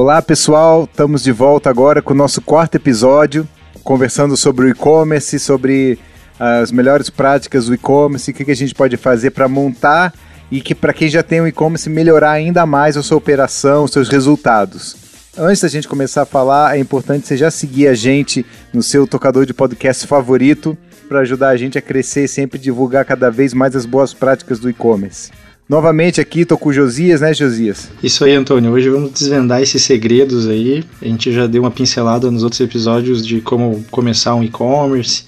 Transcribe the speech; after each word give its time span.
Olá 0.00 0.22
pessoal, 0.22 0.84
estamos 0.84 1.24
de 1.24 1.32
volta 1.32 1.68
agora 1.68 2.00
com 2.00 2.14
o 2.14 2.16
nosso 2.16 2.40
quarto 2.40 2.76
episódio, 2.76 3.48
conversando 3.82 4.36
sobre 4.36 4.66
o 4.66 4.68
e-commerce, 4.68 5.40
sobre 5.40 5.98
as 6.38 6.70
melhores 6.70 7.10
práticas 7.10 7.66
do 7.66 7.74
e-commerce, 7.74 8.30
o 8.30 8.32
que, 8.32 8.48
a 8.48 8.54
gente 8.54 8.76
pode 8.76 8.96
fazer 8.96 9.32
para 9.32 9.48
montar 9.48 10.14
e 10.52 10.60
que 10.60 10.72
para 10.72 10.92
quem 10.92 11.08
já 11.08 11.20
tem 11.24 11.40
um 11.40 11.48
e-commerce 11.48 11.90
melhorar 11.90 12.30
ainda 12.30 12.64
mais 12.64 12.96
a 12.96 13.02
sua 13.02 13.18
operação, 13.18 13.82
os 13.82 13.90
seus 13.90 14.08
resultados. 14.08 14.96
Antes 15.36 15.62
da 15.62 15.68
gente 15.68 15.88
começar 15.88 16.22
a 16.22 16.26
falar, 16.26 16.76
é 16.76 16.78
importante 16.78 17.26
você 17.26 17.36
já 17.36 17.50
seguir 17.50 17.88
a 17.88 17.94
gente 17.94 18.46
no 18.72 18.84
seu 18.84 19.04
tocador 19.04 19.46
de 19.46 19.52
podcast 19.52 20.06
favorito 20.06 20.78
para 21.08 21.22
ajudar 21.22 21.48
a 21.48 21.56
gente 21.56 21.76
a 21.76 21.82
crescer 21.82 22.22
e 22.22 22.28
sempre 22.28 22.56
divulgar 22.56 23.04
cada 23.04 23.32
vez 23.32 23.52
mais 23.52 23.74
as 23.74 23.84
boas 23.84 24.14
práticas 24.14 24.60
do 24.60 24.70
e-commerce. 24.70 25.32
Novamente 25.68 26.18
aqui, 26.18 26.46
tô 26.46 26.56
com 26.56 26.70
o 26.70 26.72
Josias, 26.72 27.20
né, 27.20 27.34
Josias? 27.34 27.90
Isso 28.02 28.24
aí, 28.24 28.32
Antônio. 28.32 28.72
Hoje 28.72 28.88
vamos 28.88 29.12
desvendar 29.12 29.60
esses 29.60 29.82
segredos 29.82 30.48
aí. 30.48 30.82
A 31.02 31.04
gente 31.04 31.30
já 31.30 31.46
deu 31.46 31.62
uma 31.62 31.70
pincelada 31.70 32.30
nos 32.30 32.42
outros 32.42 32.58
episódios 32.62 33.24
de 33.24 33.42
como 33.42 33.84
começar 33.90 34.34
um 34.34 34.42
e-commerce, 34.42 35.24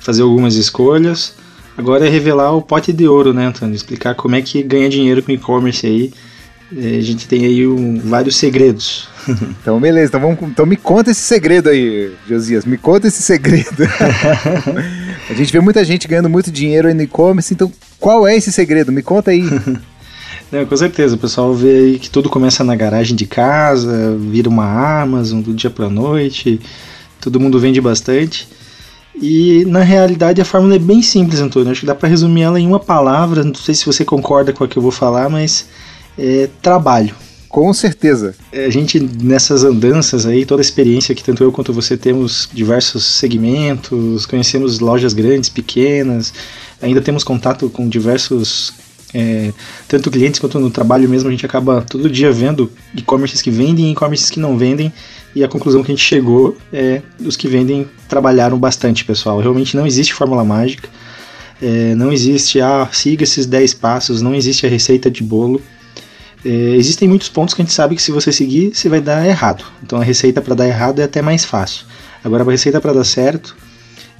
fazer 0.00 0.22
algumas 0.22 0.56
escolhas. 0.56 1.34
Agora 1.78 2.08
é 2.08 2.10
revelar 2.10 2.50
o 2.56 2.60
pote 2.60 2.92
de 2.92 3.06
ouro, 3.06 3.32
né, 3.32 3.46
Antônio? 3.46 3.72
Explicar 3.72 4.16
como 4.16 4.34
é 4.34 4.42
que 4.42 4.64
ganha 4.64 4.88
dinheiro 4.88 5.22
com 5.22 5.30
e-commerce 5.30 5.86
aí. 5.86 6.12
É, 6.76 6.96
a 6.96 7.00
gente 7.00 7.28
tem 7.28 7.44
aí 7.44 7.64
um, 7.64 8.00
vários 8.00 8.36
segredos. 8.36 9.08
Então, 9.62 9.80
beleza. 9.80 10.08
Então, 10.08 10.20
vamos, 10.20 10.38
então 10.42 10.66
me 10.66 10.76
conta 10.76 11.10
esse 11.10 11.22
segredo 11.22 11.70
aí, 11.70 12.12
Josias. 12.28 12.66
Me 12.66 12.76
conta 12.76 13.06
esse 13.08 13.22
segredo. 13.22 13.64
a 15.30 15.32
gente 15.32 15.50
vê 15.50 15.60
muita 15.60 15.82
gente 15.82 16.06
ganhando 16.06 16.28
muito 16.28 16.52
dinheiro 16.52 16.88
aí 16.88 16.92
no 16.92 17.00
e-commerce, 17.00 17.54
então 17.54 17.72
qual 18.04 18.28
é 18.28 18.36
esse 18.36 18.52
segredo? 18.52 18.92
Me 18.92 19.02
conta 19.02 19.30
aí. 19.30 19.42
É, 20.52 20.64
com 20.64 20.76
certeza, 20.76 21.16
o 21.16 21.18
pessoal 21.18 21.52
vê 21.52 21.78
aí 21.78 21.98
que 21.98 22.08
tudo 22.08 22.28
começa 22.28 22.62
na 22.62 22.76
garagem 22.76 23.16
de 23.16 23.26
casa, 23.26 24.16
vira 24.16 24.48
uma 24.48 25.00
Amazon 25.02 25.40
do 25.40 25.52
dia 25.52 25.70
para 25.70 25.88
noite, 25.88 26.60
todo 27.20 27.40
mundo 27.40 27.58
vende 27.58 27.80
bastante. 27.80 28.46
E 29.20 29.64
na 29.64 29.80
realidade 29.80 30.40
a 30.40 30.44
fórmula 30.44 30.76
é 30.76 30.78
bem 30.78 31.02
simples, 31.02 31.40
Antônio. 31.40 31.72
Acho 31.72 31.80
que 31.80 31.86
dá 31.86 31.94
para 31.94 32.08
resumir 32.08 32.42
ela 32.42 32.60
em 32.60 32.68
uma 32.68 32.78
palavra. 32.78 33.42
Não 33.42 33.54
sei 33.54 33.74
se 33.74 33.84
você 33.84 34.04
concorda 34.04 34.52
com 34.52 34.62
a 34.62 34.68
que 34.68 34.76
eu 34.76 34.82
vou 34.82 34.92
falar, 34.92 35.28
mas 35.28 35.66
é 36.16 36.48
trabalho. 36.62 37.16
Com 37.54 37.72
certeza. 37.72 38.34
É, 38.50 38.64
a 38.64 38.68
gente, 38.68 38.98
nessas 38.98 39.62
andanças 39.62 40.26
aí, 40.26 40.44
toda 40.44 40.60
a 40.60 40.64
experiência 40.64 41.14
que 41.14 41.22
tanto 41.22 41.44
eu 41.44 41.52
quanto 41.52 41.72
você 41.72 41.96
temos 41.96 42.48
diversos 42.52 43.04
segmentos, 43.04 44.26
conhecemos 44.26 44.80
lojas 44.80 45.12
grandes, 45.12 45.48
pequenas, 45.48 46.34
ainda 46.82 47.00
temos 47.00 47.22
contato 47.22 47.70
com 47.70 47.88
diversos, 47.88 48.74
é, 49.14 49.52
tanto 49.86 50.10
clientes 50.10 50.40
quanto 50.40 50.58
no 50.58 50.68
trabalho 50.68 51.08
mesmo, 51.08 51.28
a 51.28 51.30
gente 51.30 51.46
acaba 51.46 51.80
todo 51.82 52.10
dia 52.10 52.32
vendo 52.32 52.72
e-commerces 52.92 53.40
que 53.40 53.52
vendem 53.52 53.86
e 53.86 53.92
e-commerces 53.92 54.30
que 54.30 54.40
não 54.40 54.58
vendem, 54.58 54.92
e 55.32 55.44
a 55.44 55.46
conclusão 55.46 55.84
que 55.84 55.92
a 55.92 55.94
gente 55.94 56.04
chegou 56.04 56.56
é 56.72 57.02
os 57.24 57.36
que 57.36 57.46
vendem 57.46 57.86
trabalharam 58.08 58.58
bastante, 58.58 59.04
pessoal. 59.04 59.38
Realmente 59.38 59.76
não 59.76 59.86
existe 59.86 60.12
fórmula 60.12 60.44
mágica, 60.44 60.88
é, 61.62 61.94
não 61.94 62.12
existe, 62.12 62.60
ah, 62.60 62.88
siga 62.90 63.22
esses 63.22 63.46
10 63.46 63.74
passos, 63.74 64.20
não 64.20 64.34
existe 64.34 64.66
a 64.66 64.68
receita 64.68 65.08
de 65.08 65.22
bolo 65.22 65.62
é, 66.44 66.48
existem 66.48 67.08
muitos 67.08 67.28
pontos 67.28 67.54
que 67.54 67.62
a 67.62 67.64
gente 67.64 67.74
sabe 67.74 67.96
que 67.96 68.02
se 68.02 68.12
você 68.12 68.30
seguir, 68.30 68.74
você 68.74 68.88
vai 68.88 69.00
dar 69.00 69.26
errado. 69.26 69.64
Então 69.82 70.00
a 70.00 70.04
receita 70.04 70.42
para 70.42 70.54
dar 70.54 70.66
errado 70.66 71.00
é 71.00 71.04
até 71.04 71.22
mais 71.22 71.44
fácil. 71.44 71.86
Agora 72.22 72.42
a 72.42 72.50
receita 72.50 72.80
para 72.80 72.92
dar 72.92 73.04
certo 73.04 73.56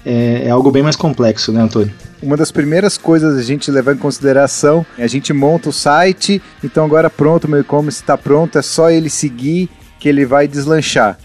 é, 0.05 0.43
é, 0.47 0.51
algo 0.51 0.71
bem 0.71 0.83
mais 0.83 0.97
complexo, 0.97 1.51
né, 1.51 1.63
Antônio? 1.63 1.93
Uma 2.23 2.37
das 2.37 2.51
primeiras 2.51 2.99
coisas 2.99 3.37
a 3.37 3.43
gente 3.43 3.71
levar 3.71 3.95
em 3.95 3.99
consideração 3.99 4.85
é 4.99 5.05
a 5.05 5.07
gente 5.07 5.33
monta 5.33 5.71
o 5.71 5.73
site, 5.73 6.43
então 6.63 6.85
agora 6.85 7.09
pronto, 7.09 7.49
meu 7.49 7.61
e-commerce 7.61 8.01
está 8.01 8.17
pronto, 8.17 8.59
é 8.59 8.63
só 8.63 8.91
ele 8.91 9.09
seguir 9.09 9.69
que 9.99 10.09
ele 10.09 10.27
vai 10.27 10.47
deslanchar. 10.47 11.19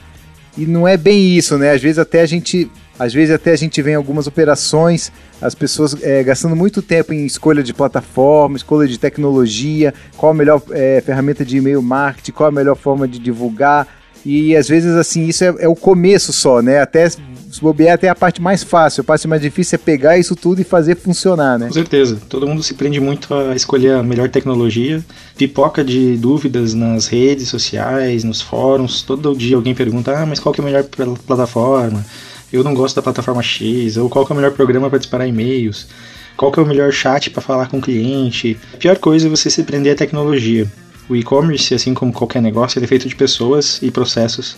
E 0.58 0.66
não 0.66 0.88
é 0.88 0.98
bem 0.98 1.38
isso, 1.38 1.58
né? 1.58 1.72
Às 1.72 1.82
vezes 1.82 2.00
até 2.00 2.22
a 2.22 2.26
gente 2.26 2.70
às 3.00 3.14
vezes 3.14 3.34
até 3.34 3.54
a 3.54 3.56
gente 3.56 3.82
vê 3.82 3.92
em 3.92 3.96
algumas 3.96 4.28
operações 4.28 5.12
as 5.42 5.56
pessoas 5.56 5.96
é, 6.04 6.22
gastando 6.22 6.54
muito 6.54 6.82
tempo 6.82 7.14
em 7.14 7.26
escolha 7.26 7.64
de 7.64 7.74
plataforma, 7.74 8.58
escolha 8.58 8.86
de 8.88 9.00
tecnologia, 9.00 9.94
qual 10.18 10.34
a 10.34 10.36
melhor 10.36 10.62
é, 10.72 11.02
ferramenta 11.02 11.46
de 11.46 11.58
e-mail 11.58 11.82
marketing, 11.82 12.34
qual 12.34 12.50
a 12.50 12.52
melhor 12.52 12.76
forma 12.76 13.08
de 13.08 13.18
divulgar. 13.18 13.88
E 14.26 14.54
às 14.54 14.68
vezes 14.68 14.94
assim, 14.96 15.28
isso 15.28 15.46
é, 15.46 15.56
é 15.60 15.68
o 15.70 15.76
começo 15.76 16.34
só, 16.34 16.62
né? 16.62 16.82
Até 16.82 17.10
se 17.10 17.62
bobear 17.62 17.96
até 17.96 18.10
a 18.10 18.16
parte 18.16 18.42
mais 18.42 18.64
fácil. 18.64 19.02
A 19.02 19.04
parte 19.06 19.28
mais 19.30 19.42
difícil 19.42 19.78
é 19.78 19.80
pegar 19.80 20.18
isso 20.18 20.36
tudo 20.36 20.60
e 20.60 20.66
fazer 20.66 20.96
funcionar, 20.98 21.58
né? 21.58 21.68
Com 21.68 21.74
certeza. 21.74 22.20
Todo 22.28 22.46
mundo 22.46 22.62
se 22.62 22.74
prende 22.74 23.00
muito 23.00 23.34
a 23.34 23.56
escolher 23.56 23.94
a 23.94 24.04
melhor 24.04 24.30
tecnologia. 24.30 25.04
Pipoca 25.38 25.86
de 25.86 26.18
dúvidas 26.18 26.74
nas 26.74 27.08
redes 27.08 27.48
sociais, 27.48 28.26
nos 28.26 28.42
fóruns. 28.42 29.02
Todo 29.02 29.34
dia 29.36 29.56
alguém 29.56 29.74
pergunta: 29.74 30.16
ah, 30.16 30.26
mas 30.26 30.40
qual 30.40 30.54
que 30.54 30.60
é 30.60 30.64
a 30.64 30.66
melhor 30.66 30.84
plataforma? 31.26 32.06
Eu 32.52 32.64
não 32.64 32.74
gosto 32.74 32.96
da 32.96 33.02
plataforma 33.02 33.42
X, 33.42 33.98
ou 33.98 34.10
qual 34.10 34.26
é 34.30 34.34
o 34.34 34.36
melhor 34.36 34.52
programa 34.52 34.90
para 34.90 35.00
disparar 35.00 35.28
e-mails, 35.28 35.88
qual 36.36 36.52
é 36.56 36.62
o 36.62 36.66
melhor 36.66 36.92
chat 36.92 37.30
para 37.30 37.42
falar 37.42 37.68
com 37.68 37.78
o 37.78 37.82
cliente. 37.82 38.58
A 38.74 38.78
pior 38.78 38.98
coisa 38.98 39.28
é 39.28 39.30
você 39.30 39.50
se 39.50 39.64
prender 39.64 39.94
à 39.94 39.96
tecnologia. 39.96 40.66
O 41.10 41.16
e-commerce, 41.16 41.74
assim 41.74 41.94
como 41.94 42.14
qualquer 42.14 42.42
negócio, 42.42 42.82
é 42.82 42.88
feito 42.88 43.08
de 43.08 43.16
pessoas 43.16 43.80
e 43.82 43.90
processos. 43.92 44.56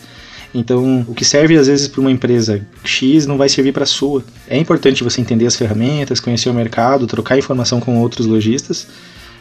Então, 0.53 1.06
o 1.07 1.13
que 1.13 1.24
serve 1.24 1.57
às 1.57 1.68
vezes 1.68 1.88
para 1.88 2.02
uma 2.02 2.12
empresa 2.12 2.62
X 2.84 3.25
não 3.25 3.38
vai 3.38 3.47
servir 3.47 3.72
para 3.72 3.84
a 3.84 3.88
sua. 3.88 4.23
É 4.47 4.58
importante 4.58 5.03
você 5.03 5.22
entender 5.22 5.46
as 5.46 5.56
ferramentas, 5.56 6.19
conhecer 6.19 6.50
o 6.50 6.53
mercado, 6.53 7.08
trocar 7.08 7.38
informação 7.38 7.79
com 7.79 8.00
outros 8.02 8.28
lojistas, 8.28 8.88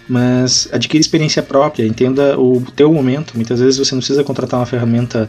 mas 0.09 0.69
adquire 0.73 1.01
experiência 1.01 1.43
própria, 1.43 1.85
entenda 1.85 2.39
o 2.39 2.63
teu 2.77 2.93
momento. 2.93 3.33
Muitas 3.35 3.61
vezes 3.61 3.79
você 3.79 3.93
não 3.95 4.01
precisa 4.01 4.23
contratar 4.23 4.61
uma 4.61 4.67
ferramenta 4.67 5.29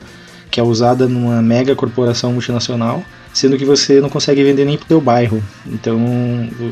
que 0.52 0.60
é 0.60 0.64
usada 0.64 1.08
numa 1.08 1.42
mega 1.42 1.74
corporação 1.76 2.34
multinacional, 2.34 3.02
sendo 3.34 3.58
que 3.58 3.64
você 3.64 4.02
não 4.02 4.10
consegue 4.10 4.44
vender 4.44 4.66
nem 4.66 4.78
para 4.78 4.84
o 4.84 4.88
teu 4.88 5.00
bairro. 5.02 5.42
Então 5.66 5.98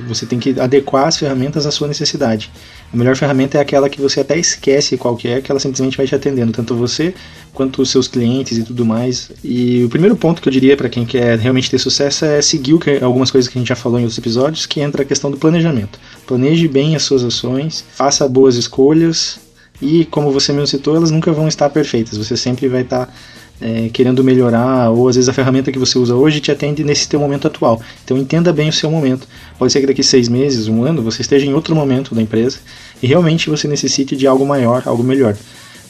você 0.08 0.26
tem 0.26 0.38
que 0.38 0.60
adequar 0.60 1.08
as 1.08 1.18
ferramentas 1.18 1.66
à 1.66 1.72
sua 1.72 1.88
necessidade. 1.88 2.52
A 2.94 2.98
melhor 2.98 3.16
ferramenta 3.16 3.58
é 3.58 3.62
aquela 3.62 3.90
que 3.90 4.02
você 4.02 4.20
até 4.20 4.38
esquece 4.38 4.98
qual 4.98 5.16
que 5.16 5.28
é, 5.28 5.40
que 5.42 5.50
ela 5.50 5.60
simplesmente 5.60 5.96
vai 5.96 6.06
te 6.06 6.14
atendendo, 6.14 6.52
tanto 6.52 6.76
você 6.76 7.14
quanto 7.54 7.82
os 7.82 7.90
seus 7.90 8.08
clientes 8.08 8.58
e 8.58 8.64
tudo 8.64 8.86
mais. 8.86 9.32
E 9.44 9.84
o 9.86 9.90
primeiro 9.90 10.16
ponto 10.16 10.42
que 10.42 10.50
eu 10.50 10.52
diria 10.52 10.76
para 10.76 10.90
quem 10.90 11.06
quer 11.06 11.40
realmente 11.40 11.72
ter 11.72 11.80
sucesso 11.80 12.26
é 12.26 12.42
seguir 12.42 12.78
algumas 13.02 13.32
coisas 13.32 13.50
que 13.50 13.58
a 13.58 13.62
gente 13.62 13.70
já 13.70 13.76
falou 13.76 13.98
em 13.98 14.04
outros 14.04 14.18
episódios, 14.18 14.66
que 14.66 14.82
entra 14.82 15.04
a 15.04 15.06
questão 15.06 15.32
do 15.32 15.38
planejamento. 15.38 15.98
Planeje 16.28 16.68
bem 16.68 16.96
as 16.96 17.04
suas 17.04 17.24
ações, 17.24 17.86
faça 17.94 18.28
boas 18.28 18.56
escolhas 18.56 19.40
e, 19.82 20.06
como 20.06 20.32
você 20.32 20.52
mesmo 20.52 20.68
citou, 20.68 20.96
elas 20.96 21.12
nunca 21.12 21.32
vão 21.32 21.48
estar 21.48 21.70
perfeitas. 21.70 22.18
Você 22.18 22.36
sempre 22.36 22.68
vai 22.68 22.82
estar 22.82 23.14
é, 23.62 23.90
querendo 23.92 24.24
melhorar, 24.24 24.90
ou 24.90 25.08
às 25.08 25.16
vezes 25.16 25.30
a 25.30 25.34
ferramenta 25.34 25.72
que 25.72 25.80
você 25.80 25.98
usa 25.98 26.16
hoje 26.16 26.40
te 26.40 26.52
atende 26.52 26.84
nesse 26.84 27.08
teu 27.08 27.20
momento 27.20 27.48
atual. 27.48 27.82
Então 28.04 28.18
entenda 28.18 28.54
bem 28.54 28.70
o 28.70 28.74
seu 28.74 28.90
momento. 28.90 29.28
Pode 29.58 29.72
ser 29.72 29.82
que 29.82 29.88
daqui 29.88 30.04
seis 30.04 30.30
meses, 30.30 30.68
um 30.68 30.84
ano, 30.84 31.02
você 31.02 31.22
esteja 31.22 31.46
em 31.46 31.54
outro 31.54 31.76
momento 31.76 32.16
da 32.16 32.22
empresa 32.22 32.60
e 33.02 33.08
realmente 33.08 33.50
você 33.50 33.68
necessite 33.68 34.16
de 34.16 34.28
algo 34.28 34.46
maior, 34.46 34.84
algo 34.86 35.04
melhor. 35.04 35.36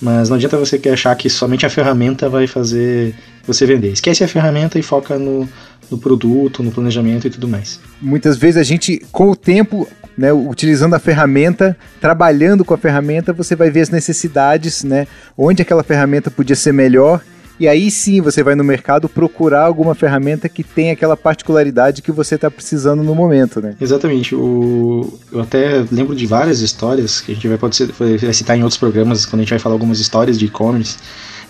Mas 0.01 0.29
não 0.29 0.37
adianta 0.37 0.57
você 0.57 0.79
achar 0.89 1.13
que 1.15 1.29
somente 1.29 1.65
a 1.65 1.69
ferramenta 1.69 2.29
vai 2.29 2.47
fazer 2.47 3.13
você 3.45 3.65
vender. 3.65 3.91
Esquece 3.91 4.23
a 4.23 4.27
ferramenta 4.27 4.79
e 4.79 4.81
foca 4.81 5.19
no, 5.19 5.47
no 5.91 5.97
produto, 5.97 6.63
no 6.63 6.71
planejamento 6.71 7.27
e 7.27 7.29
tudo 7.29 7.47
mais. 7.47 7.79
Muitas 8.01 8.37
vezes 8.37 8.57
a 8.57 8.63
gente, 8.63 9.01
com 9.11 9.29
o 9.29 9.35
tempo, 9.35 9.87
né, 10.17 10.31
utilizando 10.31 10.93
a 10.93 10.99
ferramenta, 10.99 11.77
trabalhando 11.99 12.63
com 12.63 12.73
a 12.73 12.77
ferramenta, 12.77 13.33
você 13.33 13.55
vai 13.55 13.69
ver 13.69 13.81
as 13.81 13.89
necessidades, 13.89 14.85
né, 14.85 15.05
onde 15.37 15.61
aquela 15.61 15.83
ferramenta 15.83 16.31
podia 16.31 16.55
ser 16.55 16.71
melhor 16.71 17.21
e 17.59 17.67
aí 17.67 17.91
sim 17.91 18.21
você 18.21 18.41
vai 18.41 18.55
no 18.55 18.63
mercado 18.63 19.09
procurar 19.09 19.63
alguma 19.63 19.93
ferramenta 19.93 20.47
que 20.47 20.63
tem 20.63 20.91
aquela 20.91 21.17
particularidade 21.17 22.01
que 22.01 22.11
você 22.11 22.35
está 22.35 22.49
precisando 22.49 23.03
no 23.03 23.13
momento, 23.13 23.59
né? 23.61 23.75
Exatamente. 23.81 24.33
O... 24.33 25.19
Eu 25.31 25.41
até 25.41 25.83
lembro 25.91 26.15
de 26.15 26.25
várias 26.25 26.61
histórias 26.61 27.19
que 27.19 27.31
a 27.31 27.35
gente 27.35 27.47
vai, 27.47 27.57
pode 27.57 27.75
ser, 27.75 27.91
vai 27.91 28.33
citar 28.33 28.57
em 28.57 28.61
outros 28.61 28.77
programas 28.77 29.25
quando 29.25 29.41
a 29.41 29.43
gente 29.43 29.49
vai 29.49 29.59
falar 29.59 29.75
algumas 29.75 29.99
histórias 29.99 30.39
de 30.39 30.45
e-commerce. 30.45 30.97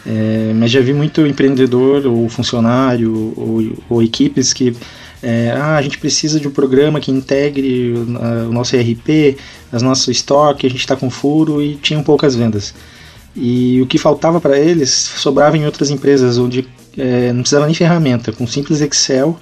É, 0.06 0.54
mas 0.56 0.72
já 0.72 0.80
vi 0.80 0.94
muito 0.94 1.28
empreendedor 1.28 2.08
ou 2.08 2.30
funcionário 2.30 3.34
ou, 3.36 3.78
ou 3.90 4.02
equipes 4.02 4.54
que 4.54 4.74
é, 5.22 5.52
ah, 5.52 5.76
a 5.76 5.82
gente 5.82 5.98
precisa 5.98 6.40
de 6.40 6.48
um 6.48 6.52
programa 6.52 7.00
que 7.02 7.12
integre 7.12 7.94
o, 7.94 8.48
o 8.50 8.54
nosso 8.54 8.76
ERP, 8.76 9.38
as 9.72 9.82
nossas 9.82 10.08
estoque, 10.08 10.66
a 10.66 10.70
gente 10.70 10.80
está 10.80 10.96
com 10.96 11.10
furo 11.10 11.62
e 11.62 11.76
tinham 11.76 12.02
poucas 12.02 12.36
vendas. 12.36 12.74
E 13.42 13.82
o 13.82 13.88
que 13.88 13.98
faltava 13.98 14.42
para 14.42 14.60
eles 14.60 14.90
sobrava 14.90 15.58
em 15.58 15.66
outras 15.66 15.90
empresas, 15.90 16.38
onde 16.38 16.68
é, 16.98 17.32
não 17.32 17.42
precisava 17.42 17.66
nem 17.66 17.74
ferramenta, 17.74 18.34
com 18.34 18.46
simples 18.46 18.82
Excel, 18.82 19.40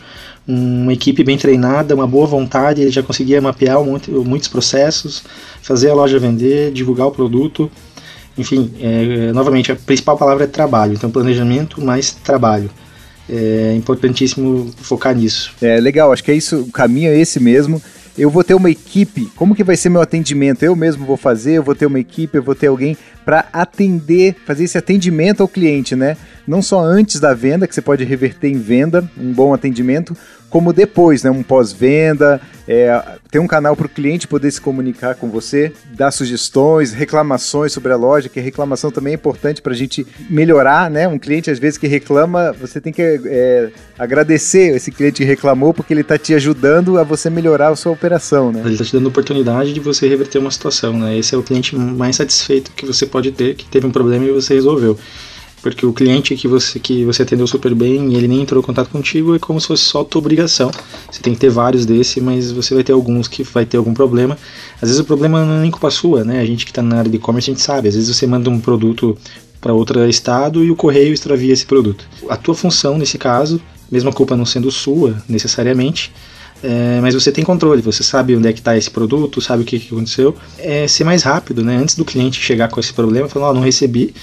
uma 0.48 0.94
equipe 0.94 1.24
bem 1.24 1.38
treinada, 1.38 1.96
uma 1.96 2.08
boa 2.08 2.28
vontade, 2.28 2.82
ele 2.82 2.92
já 2.92 3.02
conseguia 3.04 3.42
mapear 3.42 3.84
muito, 3.84 4.12
muitos 4.24 4.48
processos, 4.48 5.24
fazer 5.62 5.90
a 5.90 5.94
loja 5.94 6.20
vender, 6.20 6.72
divulgar 6.72 7.08
o 7.08 7.12
produto. 7.12 7.70
Enfim, 8.38 8.72
é, 8.80 9.34
novamente, 9.34 9.72
a 9.72 9.76
principal 9.76 10.16
palavra 10.18 10.44
é 10.44 10.48
trabalho. 10.48 10.94
Então, 10.94 11.10
planejamento 11.10 11.84
mais 11.84 12.12
trabalho. 12.12 12.70
É 13.30 13.74
importantíssimo 13.76 14.72
focar 14.78 15.14
nisso. 15.14 15.52
É 15.62 15.82
legal, 15.82 16.14
acho 16.14 16.24
que 16.24 16.32
é 16.32 16.36
isso, 16.36 16.62
o 16.62 16.72
caminho 16.72 17.12
é 17.12 17.20
esse 17.20 17.40
mesmo. 17.40 17.82
Eu 18.18 18.30
vou 18.32 18.44
ter 18.44 18.56
uma 18.56 18.70
equipe, 18.70 19.30
como 19.36 19.54
que 19.54 19.64
vai 19.64 19.78
ser 19.78 19.90
meu 19.90 20.02
atendimento? 20.02 20.64
Eu 20.64 20.76
mesmo 20.76 21.06
vou 21.06 21.18
fazer, 21.18 21.54
eu 21.54 21.64
vou 21.64 21.76
ter 21.76 21.86
uma 21.86 22.00
equipe, 22.00 22.36
eu 22.36 22.44
vou 22.44 22.56
ter 22.56 22.68
alguém 22.68 22.98
para 23.24 23.46
atender, 23.54 24.36
fazer 24.46 24.64
esse 24.64 24.78
atendimento 24.78 25.42
ao 25.42 25.48
cliente, 25.48 25.96
né? 25.96 26.18
Não 26.48 26.62
só 26.62 26.80
antes 26.80 27.20
da 27.20 27.34
venda, 27.34 27.68
que 27.68 27.76
você 27.76 27.82
pode 27.82 28.04
reverter 28.04 28.48
em 28.48 28.58
venda, 28.58 29.08
um 29.18 29.32
bom 29.32 29.54
atendimento, 29.54 30.18
como 30.50 30.72
depois, 30.72 31.24
né? 31.24 31.30
Um 31.30 31.44
pós-venda, 31.44 32.42
é, 32.68 33.02
ter 33.30 33.40
um 33.40 33.48
canal 33.48 33.76
para 33.76 33.86
o 33.86 33.90
cliente 33.90 34.28
poder 34.28 34.52
se 34.52 34.60
comunicar 34.60 35.16
com 35.16 35.30
você, 35.30 35.72
dar 35.94 36.12
sugestões, 36.12 36.92
reclamações 36.92 37.72
sobre 37.72 37.92
a 37.92 37.96
loja, 37.96 38.30
que 38.30 38.40
reclamação 38.40 38.92
também 38.92 39.12
é 39.12 39.16
importante 39.16 39.62
para 39.62 39.74
a 39.74 39.76
gente 39.76 40.06
melhorar, 40.30 40.90
né? 40.90 41.08
Um 41.08 41.20
cliente, 41.20 41.50
às 41.50 41.60
vezes, 41.60 41.78
que 41.78 41.88
reclama, 41.88 42.54
você 42.54 42.80
tem 42.80 42.94
que 42.94 43.02
é, 43.02 43.70
agradecer 43.98 44.76
esse 44.76 44.92
cliente 44.92 45.22
que 45.22 45.26
reclamou, 45.26 45.74
porque 45.74 45.94
ele 45.94 46.02
está 46.02 46.18
te 46.18 46.34
ajudando 46.34 46.98
a 46.98 47.04
você 47.04 47.30
melhorar 47.30 47.70
a 47.70 47.76
sua 47.76 47.92
operação, 47.92 48.52
né? 48.52 48.62
Ele 48.64 48.74
está 48.74 48.86
te 48.86 48.94
dando 48.94 49.08
oportunidade 49.08 49.74
de 49.74 49.80
você 49.80 50.08
reverter 50.08 50.40
uma 50.40 50.52
situação, 50.52 50.98
né? 50.98 51.18
Esse 51.18 51.36
é 51.36 51.38
o 51.38 51.44
cliente 51.44 51.76
mais 51.76 52.16
satisfeito 52.16 52.72
que 52.72 52.86
você 52.86 53.06
pode 53.06 53.32
ter, 53.32 53.56
que 53.56 53.66
teve 53.66 53.86
um 53.86 53.92
problema 53.92 54.26
e 54.26 54.32
você 54.32 54.54
resolveu. 54.54 54.98
Porque 55.72 55.86
o 55.86 55.94
cliente 55.94 56.36
que 56.36 56.48
você, 56.48 56.80
que 56.80 57.06
você 57.06 57.24
atendeu 57.24 57.48
super 57.48 57.74
bem 57.74 58.12
e 58.12 58.16
ele 58.16 58.28
nem 58.28 58.42
entrou 58.42 58.62
em 58.62 58.66
contato 58.66 58.90
contigo 58.90 59.36
é 59.36 59.40
como 59.40 59.60
se 59.60 59.68
fosse 59.68 59.84
só 59.84 60.04
tua 60.04 60.20
obrigação. 60.20 60.72
Você 61.12 61.22
tem 61.22 61.34
que 61.34 61.40
ter 61.40 61.50
vários 61.50 61.86
desse, 61.86 62.22
mas 62.22 62.52
você 62.52 62.74
vai 62.74 62.84
ter 62.84 62.94
alguns 62.94 63.28
que 63.28 63.44
vai 63.44 63.66
ter 63.66 63.78
algum 63.78 63.94
problema. 63.94 64.38
Às 64.76 64.90
vezes 64.90 65.00
o 65.00 65.06
problema 65.06 65.44
não 65.46 65.56
é 65.56 65.62
nem 65.62 65.72
culpa 65.72 65.90
sua, 65.90 66.24
né? 66.24 66.40
A 66.40 66.46
gente 66.46 66.66
que 66.66 66.72
está 66.72 66.82
na 66.82 67.00
área 67.00 67.12
de 67.12 67.18
e-commerce, 67.18 67.50
a 67.50 67.54
gente 67.54 67.64
sabe. 67.64 67.88
Às 67.88 67.96
vezes 67.96 68.16
você 68.16 68.26
manda 68.26 68.50
um 68.50 68.60
produto 68.60 69.18
para 69.60 69.74
outro 69.74 70.08
estado 70.08 70.64
e 70.64 70.72
o 70.72 70.76
correio 70.76 71.14
extravia 71.14 71.54
esse 71.54 71.66
produto. 71.66 72.08
A 72.30 72.38
tua 72.38 72.56
função 72.56 72.98
nesse 72.98 73.18
caso, 73.18 73.62
mesmo 73.92 74.10
a 74.10 74.14
culpa 74.14 74.36
não 74.36 74.46
sendo 74.46 74.72
sua 74.72 75.22
necessariamente, 75.28 76.12
é, 76.64 77.00
mas 77.02 77.14
você 77.14 77.32
tem 77.32 77.44
controle, 77.44 77.82
você 77.82 78.04
sabe 78.04 78.36
onde 78.36 78.48
é 78.48 78.54
que 78.54 78.60
está 78.60 78.76
esse 78.76 78.90
produto, 78.90 79.40
sabe 79.42 79.64
o 79.64 79.66
que, 79.66 79.80
que 79.80 79.94
aconteceu. 79.94 80.36
É 80.58 80.88
ser 80.88 81.04
mais 81.04 81.24
rápido, 81.24 81.64
né? 81.64 81.78
Antes 81.78 81.96
do 81.96 82.06
cliente 82.06 82.42
chegar 82.42 82.70
com 82.70 82.80
esse 82.80 82.94
problema, 82.94 83.28
falar, 83.28 83.52
oh, 83.52 83.54
não 83.54 83.62
recebi, 83.62 84.14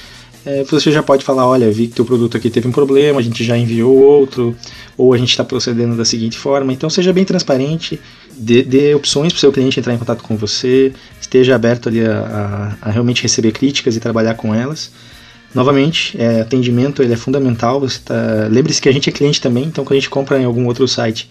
é, 0.46 0.62
você 0.64 0.92
já 0.92 1.02
pode 1.02 1.24
falar, 1.24 1.46
olha, 1.46 1.70
vi 1.70 1.86
que 1.86 1.94
teu 1.94 2.04
produto 2.04 2.36
aqui 2.36 2.50
teve 2.50 2.68
um 2.68 2.72
problema, 2.72 3.18
a 3.18 3.22
gente 3.22 3.42
já 3.42 3.56
enviou 3.56 3.96
outro, 3.96 4.54
ou 4.96 5.14
a 5.14 5.18
gente 5.18 5.30
está 5.30 5.44
procedendo 5.44 5.96
da 5.96 6.04
seguinte 6.04 6.36
forma. 6.36 6.72
Então 6.72 6.90
seja 6.90 7.12
bem 7.12 7.24
transparente, 7.24 7.98
dê, 8.36 8.62
dê 8.62 8.94
opções 8.94 9.32
para 9.32 9.38
o 9.38 9.40
seu 9.40 9.52
cliente 9.52 9.80
entrar 9.80 9.94
em 9.94 9.98
contato 9.98 10.22
com 10.22 10.36
você, 10.36 10.92
esteja 11.20 11.54
aberto 11.54 11.88
ali 11.88 12.04
a, 12.04 12.76
a, 12.82 12.88
a 12.88 12.90
realmente 12.90 13.22
receber 13.22 13.52
críticas 13.52 13.96
e 13.96 14.00
trabalhar 14.00 14.34
com 14.34 14.54
elas. 14.54 14.90
Novamente, 15.54 16.20
é, 16.20 16.40
atendimento 16.40 17.02
ele 17.02 17.12
é 17.12 17.16
fundamental. 17.16 17.80
Tá, 18.04 18.48
lembre-se 18.50 18.82
que 18.82 18.88
a 18.88 18.92
gente 18.92 19.08
é 19.08 19.12
cliente 19.12 19.40
também, 19.40 19.64
então 19.64 19.84
quando 19.84 19.92
a 19.92 20.00
gente 20.00 20.10
compra 20.10 20.38
em 20.38 20.44
algum 20.44 20.66
outro 20.66 20.86
site, 20.86 21.30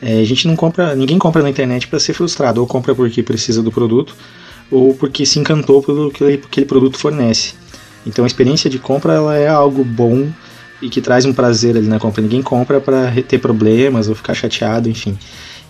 é, 0.00 0.20
a 0.20 0.24
gente 0.24 0.46
não 0.46 0.56
compra, 0.56 0.94
ninguém 0.94 1.18
compra 1.18 1.42
na 1.42 1.50
internet 1.50 1.88
para 1.88 1.98
ser 1.98 2.14
frustrado, 2.14 2.60
ou 2.60 2.66
compra 2.66 2.94
porque 2.94 3.22
precisa 3.22 3.62
do 3.62 3.72
produto, 3.72 4.14
ou 4.70 4.94
porque 4.94 5.26
se 5.26 5.38
encantou 5.38 5.82
pelo 5.82 6.10
que 6.10 6.24
aquele 6.24 6.66
produto 6.66 6.98
fornece. 6.98 7.63
Então 8.06 8.24
a 8.24 8.26
experiência 8.26 8.68
de 8.68 8.78
compra 8.78 9.14
ela 9.14 9.36
é 9.36 9.48
algo 9.48 9.84
bom 9.84 10.28
e 10.80 10.88
que 10.88 11.00
traz 11.00 11.24
um 11.24 11.32
prazer 11.32 11.76
ali 11.76 11.86
na 11.86 11.98
compra. 11.98 12.22
Ninguém 12.22 12.42
compra 12.42 12.80
para 12.80 13.10
ter 13.26 13.38
problemas 13.38 14.08
ou 14.08 14.14
ficar 14.14 14.34
chateado, 14.34 14.88
enfim. 14.88 15.16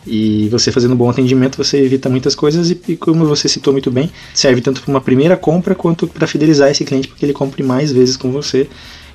E 0.06 0.48
você 0.50 0.70
fazendo 0.70 0.92
um 0.92 0.96
bom 0.96 1.08
atendimento, 1.08 1.56
você 1.56 1.78
evita 1.78 2.10
muitas 2.10 2.34
coisas 2.34 2.70
e, 2.70 2.80
e 2.88 2.96
como 2.96 3.24
você 3.24 3.48
citou 3.48 3.72
muito 3.72 3.90
bem, 3.90 4.10
serve 4.34 4.60
tanto 4.60 4.82
para 4.82 4.90
uma 4.90 5.00
primeira 5.00 5.36
compra 5.36 5.74
quanto 5.74 6.06
para 6.06 6.26
fidelizar 6.26 6.70
esse 6.70 6.84
cliente 6.84 7.08
para 7.08 7.16
que 7.16 7.24
ele 7.24 7.32
compre 7.32 7.62
mais 7.62 7.90
vezes 7.90 8.16
com 8.16 8.30
você 8.30 8.68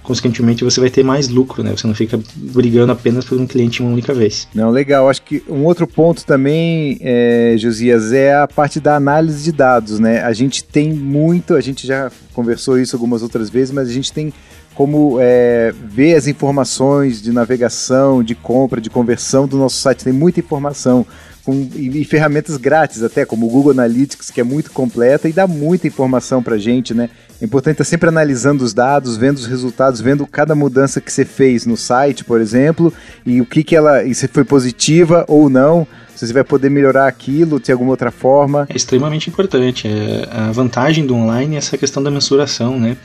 consequentemente 0.03 0.63
você 0.63 0.79
vai 0.79 0.89
ter 0.89 1.03
mais 1.03 1.27
lucro, 1.29 1.63
né? 1.63 1.71
Você 1.75 1.85
não 1.85 1.93
fica 1.93 2.19
brigando 2.35 2.91
apenas 2.91 3.25
por 3.25 3.39
um 3.39 3.45
cliente 3.45 3.81
uma 3.81 3.91
única 3.91 4.13
vez. 4.13 4.47
Não, 4.53 4.69
legal. 4.69 5.09
Acho 5.09 5.21
que 5.21 5.43
um 5.47 5.65
outro 5.65 5.85
ponto 5.87 6.25
também, 6.25 6.97
é, 7.01 7.55
Josias, 7.57 8.11
é 8.11 8.35
a 8.35 8.47
parte 8.47 8.79
da 8.79 8.95
análise 8.95 9.43
de 9.43 9.51
dados, 9.51 9.99
né? 9.99 10.23
A 10.23 10.33
gente 10.33 10.63
tem 10.63 10.93
muito, 10.93 11.55
a 11.55 11.61
gente 11.61 11.85
já 11.85 12.11
conversou 12.33 12.79
isso 12.79 12.95
algumas 12.95 13.21
outras 13.21 13.49
vezes, 13.49 13.71
mas 13.71 13.87
a 13.89 13.93
gente 13.93 14.11
tem 14.11 14.33
como 14.73 15.17
é, 15.19 15.73
ver 15.77 16.15
as 16.15 16.25
informações 16.25 17.21
de 17.21 17.33
navegação, 17.33 18.23
de 18.23 18.33
compra, 18.33 18.79
de 18.79 18.89
conversão 18.89 19.45
do 19.45 19.57
nosso 19.57 19.75
site. 19.75 20.05
Tem 20.05 20.13
muita 20.13 20.39
informação 20.39 21.05
com, 21.49 21.67
e, 21.75 22.01
e, 22.01 22.05
ferramentas 22.05 22.57
grátis 22.57 23.01
até, 23.01 23.25
como 23.25 23.47
o 23.47 23.49
Google 23.49 23.71
Analytics, 23.71 24.29
que 24.29 24.39
é 24.39 24.43
muito 24.43 24.69
completa 24.69 25.27
e 25.27 25.33
dá 25.33 25.47
muita 25.47 25.87
informação 25.87 26.43
para 26.43 26.59
gente, 26.59 26.93
né? 26.93 27.09
É 27.41 27.45
importante 27.45 27.75
estar 27.75 27.85
sempre 27.85 28.07
analisando 28.07 28.63
os 28.63 28.71
dados, 28.71 29.17
vendo 29.17 29.37
os 29.37 29.47
resultados, 29.47 29.99
vendo 29.99 30.27
cada 30.27 30.53
mudança 30.53 31.01
que 31.01 31.11
você 31.11 31.25
fez 31.25 31.65
no 31.65 31.75
site, 31.75 32.23
por 32.23 32.39
exemplo, 32.39 32.93
e 33.25 33.41
o 33.41 33.45
que, 33.45 33.63
que 33.63 33.75
ela. 33.75 34.03
Se 34.13 34.27
foi 34.27 34.43
positiva 34.43 35.25
ou 35.27 35.49
não. 35.49 35.87
Se 36.15 36.27
você 36.27 36.33
vai 36.33 36.43
poder 36.43 36.69
melhorar 36.69 37.07
aquilo 37.07 37.61
de 37.61 37.71
alguma 37.71 37.91
outra 37.91 38.11
forma. 38.11 38.67
É 38.69 38.75
extremamente 38.75 39.29
importante. 39.29 39.87
É, 39.87 40.27
a 40.29 40.51
vantagem 40.51 41.05
do 41.05 41.15
online 41.15 41.55
é 41.55 41.57
essa 41.57 41.77
questão 41.77 42.03
da 42.03 42.11
mensuração, 42.11 42.77
né? 42.77 42.97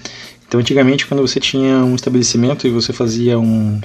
Então, 0.47 0.59
antigamente, 0.59 1.07
quando 1.07 1.21
você 1.21 1.39
tinha 1.39 1.77
um 1.85 1.95
estabelecimento 1.95 2.67
e 2.67 2.71
você 2.71 2.93
fazia 2.93 3.39
um, 3.39 3.81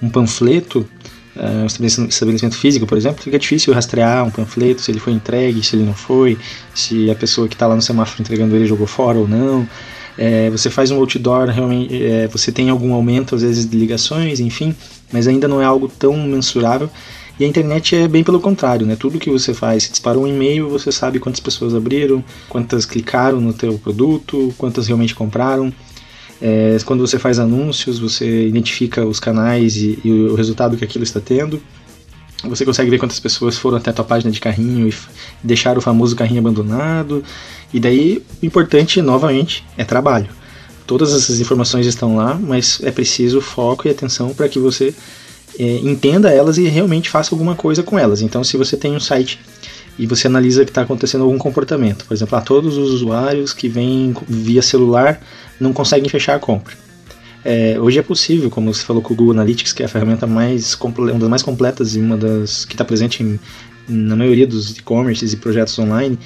um 0.00 0.08
panfleto, 0.08 0.88
um 1.38 1.66
estabelecimento 1.66 2.56
físico, 2.56 2.86
por 2.86 2.98
exemplo, 2.98 3.22
fica 3.22 3.38
difícil 3.38 3.72
rastrear 3.72 4.24
um 4.24 4.30
panfleto, 4.30 4.80
se 4.82 4.90
ele 4.90 4.98
foi 4.98 5.12
entregue, 5.12 5.62
se 5.62 5.76
ele 5.76 5.84
não 5.84 5.94
foi, 5.94 6.38
se 6.74 7.10
a 7.10 7.14
pessoa 7.14 7.48
que 7.48 7.54
está 7.54 7.66
lá 7.66 7.76
no 7.76 7.82
semáforo 7.82 8.22
entregando 8.22 8.56
ele 8.56 8.66
jogou 8.66 8.86
fora 8.86 9.18
ou 9.18 9.28
não. 9.28 9.68
É, 10.16 10.50
você 10.50 10.68
faz 10.68 10.90
um 10.90 10.96
outdoor, 10.96 11.48
realmente, 11.48 12.02
é, 12.02 12.26
você 12.26 12.50
tem 12.50 12.70
algum 12.70 12.92
aumento 12.92 13.36
às 13.36 13.42
vezes 13.42 13.68
de 13.68 13.76
ligações, 13.76 14.40
enfim, 14.40 14.74
mas 15.12 15.28
ainda 15.28 15.46
não 15.46 15.62
é 15.62 15.64
algo 15.64 15.88
tão 15.88 16.16
mensurável. 16.16 16.90
E 17.38 17.44
a 17.44 17.46
internet 17.46 17.94
é 17.94 18.08
bem 18.08 18.24
pelo 18.24 18.40
contrário, 18.40 18.84
né? 18.84 18.96
Tudo 18.96 19.20
que 19.20 19.30
você 19.30 19.54
faz, 19.54 19.84
se 19.84 19.90
disparou 19.92 20.24
um 20.24 20.26
e-mail, 20.26 20.68
você 20.68 20.90
sabe 20.90 21.20
quantas 21.20 21.38
pessoas 21.38 21.72
abriram, 21.72 22.22
quantas 22.48 22.84
clicaram 22.84 23.40
no 23.40 23.52
teu 23.52 23.78
produto, 23.78 24.52
quantas 24.58 24.88
realmente 24.88 25.14
compraram. 25.14 25.72
É, 26.40 26.76
quando 26.84 27.06
você 27.06 27.18
faz 27.18 27.38
anúncios, 27.38 27.98
você 27.98 28.46
identifica 28.46 29.04
os 29.04 29.18
canais 29.18 29.76
e, 29.76 29.98
e, 30.04 30.10
o 30.10 30.34
resultado 30.34 30.76
que 30.76 30.84
aquilo 30.84 31.04
está 31.04 31.20
tendo. 31.20 31.60
Você 32.44 32.64
consegue 32.64 32.88
ver 32.88 32.98
quantas 32.98 33.18
pessoas 33.18 33.58
foram 33.58 33.78
até 33.78 33.90
a 33.90 33.92
tua 33.92 34.04
página 34.04 34.30
de 34.30 34.38
carrinho 34.38 34.88
e 34.88 34.94
deixaram 35.42 35.78
o 35.78 35.82
famoso 35.82 36.14
carrinho 36.14 36.40
abandonado. 36.40 37.24
E 37.74 37.80
daí, 37.80 38.22
o 38.40 38.46
importante, 38.46 39.02
novamente, 39.02 39.64
é 39.76 39.84
trabalho. 39.84 40.28
Todas 40.86 41.12
essas 41.12 41.40
informações 41.40 41.86
estão 41.86 42.16
lá, 42.16 42.34
mas 42.34 42.80
é 42.82 42.92
preciso 42.92 43.40
foco 43.40 43.88
e 43.88 43.90
atenção 43.90 44.32
para 44.32 44.48
que 44.48 44.58
você 44.58 44.94
é, 45.58 45.64
entenda 45.78 46.30
elas 46.30 46.56
e 46.56 46.68
realmente 46.68 47.10
faça 47.10 47.34
alguma 47.34 47.56
coisa 47.56 47.82
com 47.82 47.98
elas. 47.98 48.22
Então, 48.22 48.44
se 48.44 48.56
você 48.56 48.76
tem 48.76 48.94
um 48.94 49.00
site 49.00 49.40
e 49.98 50.06
você 50.06 50.26
analisa 50.26 50.64
que 50.64 50.70
está 50.70 50.82
acontecendo 50.82 51.24
algum 51.24 51.38
comportamento, 51.38 52.04
por 52.04 52.14
exemplo, 52.14 52.36
a 52.38 52.40
todos 52.40 52.76
os 52.76 52.90
usuários 52.90 53.52
que 53.52 53.68
vêm 53.68 54.14
via 54.28 54.62
celular 54.62 55.20
não 55.58 55.72
conseguem 55.72 56.08
fechar 56.08 56.36
a 56.36 56.38
compra. 56.38 56.74
É, 57.44 57.78
hoje 57.80 57.98
é 57.98 58.02
possível, 58.02 58.50
como 58.50 58.72
você 58.72 58.84
falou 58.84 59.02
com 59.02 59.14
o 59.14 59.16
Google 59.16 59.32
Analytics, 59.32 59.72
que 59.72 59.82
é 59.82 59.86
a 59.86 59.88
ferramenta 59.88 60.26
mais 60.26 60.74
uma 60.80 61.18
das 61.18 61.28
mais 61.28 61.42
completas 61.42 61.96
e 61.96 61.98
uma 61.98 62.16
das 62.16 62.64
que 62.64 62.74
está 62.74 62.84
presente 62.84 63.22
em, 63.22 63.40
na 63.88 64.14
maioria 64.14 64.46
dos 64.46 64.76
e-commerces 64.76 65.32
e 65.32 65.36
projetos 65.36 65.78
online, 65.78 66.18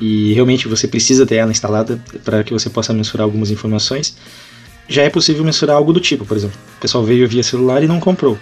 e 0.00 0.32
realmente 0.34 0.68
você 0.68 0.86
precisa 0.86 1.26
ter 1.26 1.36
ela 1.36 1.50
instalada 1.50 2.00
para 2.24 2.44
que 2.44 2.52
você 2.52 2.70
possa 2.70 2.92
mensurar 2.92 3.24
algumas 3.24 3.50
informações. 3.50 4.16
Já 4.88 5.02
é 5.02 5.10
possível 5.10 5.44
mensurar 5.44 5.76
algo 5.76 5.92
do 5.92 6.00
tipo, 6.00 6.24
por 6.24 6.36
exemplo, 6.36 6.58
o 6.76 6.80
pessoal 6.80 7.04
veio 7.04 7.28
via 7.28 7.42
celular 7.42 7.82
e 7.82 7.86
não 7.86 7.98
comprou. 8.00 8.38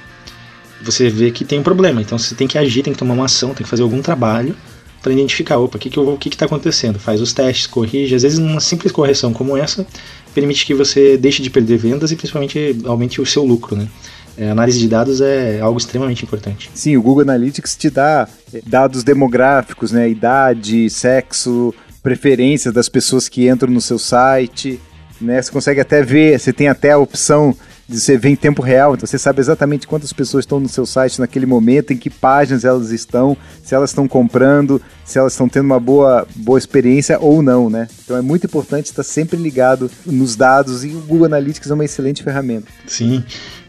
Você 0.82 1.08
vê 1.08 1.30
que 1.30 1.44
tem 1.44 1.58
um 1.58 1.62
problema, 1.62 2.00
então 2.00 2.18
você 2.18 2.34
tem 2.34 2.46
que 2.46 2.58
agir, 2.58 2.82
tem 2.82 2.92
que 2.92 2.98
tomar 2.98 3.14
uma 3.14 3.24
ação, 3.24 3.54
tem 3.54 3.64
que 3.64 3.70
fazer 3.70 3.82
algum 3.82 4.02
trabalho 4.02 4.54
para 5.02 5.12
identificar, 5.12 5.58
opa, 5.58 5.76
o 5.76 5.80
que 5.80 5.88
que 5.88 6.00
o 6.00 6.16
que 6.16 6.28
está 6.28 6.46
acontecendo? 6.46 6.98
Faz 6.98 7.20
os 7.20 7.32
testes, 7.32 7.66
corrige. 7.66 8.14
Às 8.14 8.22
vezes 8.22 8.38
uma 8.38 8.60
simples 8.60 8.92
correção 8.92 9.32
como 9.32 9.56
essa 9.56 9.86
permite 10.34 10.66
que 10.66 10.74
você 10.74 11.16
deixe 11.16 11.42
de 11.42 11.48
perder 11.48 11.78
vendas 11.78 12.10
e 12.12 12.16
principalmente 12.16 12.76
aumente 12.84 13.20
o 13.20 13.26
seu 13.26 13.44
lucro, 13.44 13.76
né? 13.76 13.88
É, 14.36 14.50
análise 14.50 14.78
de 14.78 14.86
dados 14.86 15.22
é 15.22 15.60
algo 15.60 15.78
extremamente 15.78 16.22
importante. 16.22 16.70
Sim, 16.74 16.96
o 16.96 17.02
Google 17.02 17.22
Analytics 17.22 17.74
te 17.74 17.88
dá 17.88 18.28
é, 18.52 18.60
dados 18.66 19.02
demográficos, 19.02 19.92
né? 19.92 20.10
Idade, 20.10 20.90
sexo, 20.90 21.72
preferências 22.02 22.74
das 22.74 22.88
pessoas 22.88 23.28
que 23.28 23.48
entram 23.48 23.72
no 23.72 23.80
seu 23.80 23.98
site, 23.98 24.78
né? 25.20 25.40
Você 25.40 25.50
consegue 25.50 25.80
até 25.80 26.02
ver, 26.02 26.38
você 26.38 26.52
tem 26.52 26.68
até 26.68 26.90
a 26.92 26.98
opção 26.98 27.56
você 27.88 28.18
vê 28.18 28.30
em 28.30 28.36
tempo 28.36 28.62
real, 28.62 28.94
então 28.94 29.06
você 29.06 29.18
sabe 29.18 29.40
exatamente 29.40 29.86
quantas 29.86 30.12
pessoas 30.12 30.42
estão 30.42 30.58
no 30.58 30.68
seu 30.68 30.84
site 30.84 31.20
naquele 31.20 31.46
momento, 31.46 31.92
em 31.92 31.96
que 31.96 32.10
páginas 32.10 32.64
elas 32.64 32.90
estão, 32.90 33.36
se 33.62 33.74
elas 33.74 33.90
estão 33.90 34.08
comprando, 34.08 34.82
se 35.04 35.18
elas 35.18 35.34
estão 35.34 35.48
tendo 35.48 35.66
uma 35.66 35.78
boa, 35.78 36.26
boa 36.34 36.58
experiência 36.58 37.18
ou 37.20 37.42
não, 37.42 37.70
né? 37.70 37.86
Então 38.04 38.16
é 38.16 38.22
muito 38.22 38.46
importante 38.46 38.86
estar 38.86 39.04
sempre 39.04 39.36
ligado 39.36 39.88
nos 40.04 40.34
dados 40.34 40.84
e 40.84 40.88
o 40.88 41.00
Google 41.00 41.26
Analytics 41.26 41.70
é 41.70 41.74
uma 41.74 41.84
excelente 41.84 42.24
ferramenta. 42.24 42.66
Sim, 42.86 43.22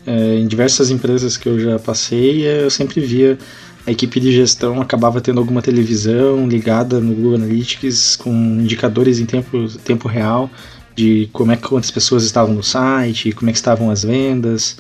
é, 0.06 0.36
em 0.36 0.48
diversas 0.48 0.90
empresas 0.90 1.38
que 1.38 1.48
eu 1.48 1.60
já 1.60 1.78
passei, 1.78 2.48
é, 2.48 2.64
eu 2.64 2.72
sempre 2.72 3.00
via 3.02 3.38
a 3.86 3.92
equipe 3.92 4.20
de 4.20 4.34
gestão 4.34 4.82
acabava 4.82 5.22
tendo 5.22 5.40
alguma 5.40 5.62
televisão 5.62 6.46
ligada 6.46 7.00
no 7.00 7.14
Google 7.16 7.36
Analytics 7.36 8.18
com 8.18 8.34
indicadores 8.34 9.18
em 9.20 9.26
tempo, 9.26 9.68
tempo 9.86 10.10
real 10.10 10.50
de 10.98 11.30
como 11.32 11.52
é 11.52 11.56
que 11.56 11.62
quantas 11.62 11.92
pessoas 11.92 12.24
estavam 12.24 12.56
no 12.56 12.64
site, 12.64 13.32
como 13.32 13.50
é 13.50 13.54
que 13.54 13.60
estavam 13.60 13.92
as 13.92 14.04
vendas. 14.04 14.78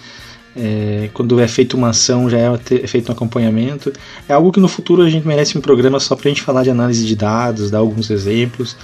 é, 0.55 1.09
quando 1.13 1.39
é 1.39 1.47
feita 1.47 1.77
uma 1.77 1.89
ação 1.89 2.27
já 2.29 2.39
é, 2.39 2.47
é 2.83 2.87
feito 2.87 3.09
um 3.09 3.11
acompanhamento. 3.13 3.93
É 4.27 4.33
algo 4.33 4.51
que 4.51 4.59
no 4.59 4.67
futuro 4.67 5.03
a 5.03 5.09
gente 5.09 5.27
merece 5.27 5.57
um 5.57 5.61
programa 5.61 5.99
só 5.99 6.15
para 6.15 6.27
a 6.27 6.29
gente 6.29 6.41
falar 6.41 6.63
de 6.63 6.71
análise 6.71 7.05
de 7.05 7.15
dados, 7.15 7.69
dar 7.69 7.77
alguns 7.77 8.09
exemplos. 8.09 8.75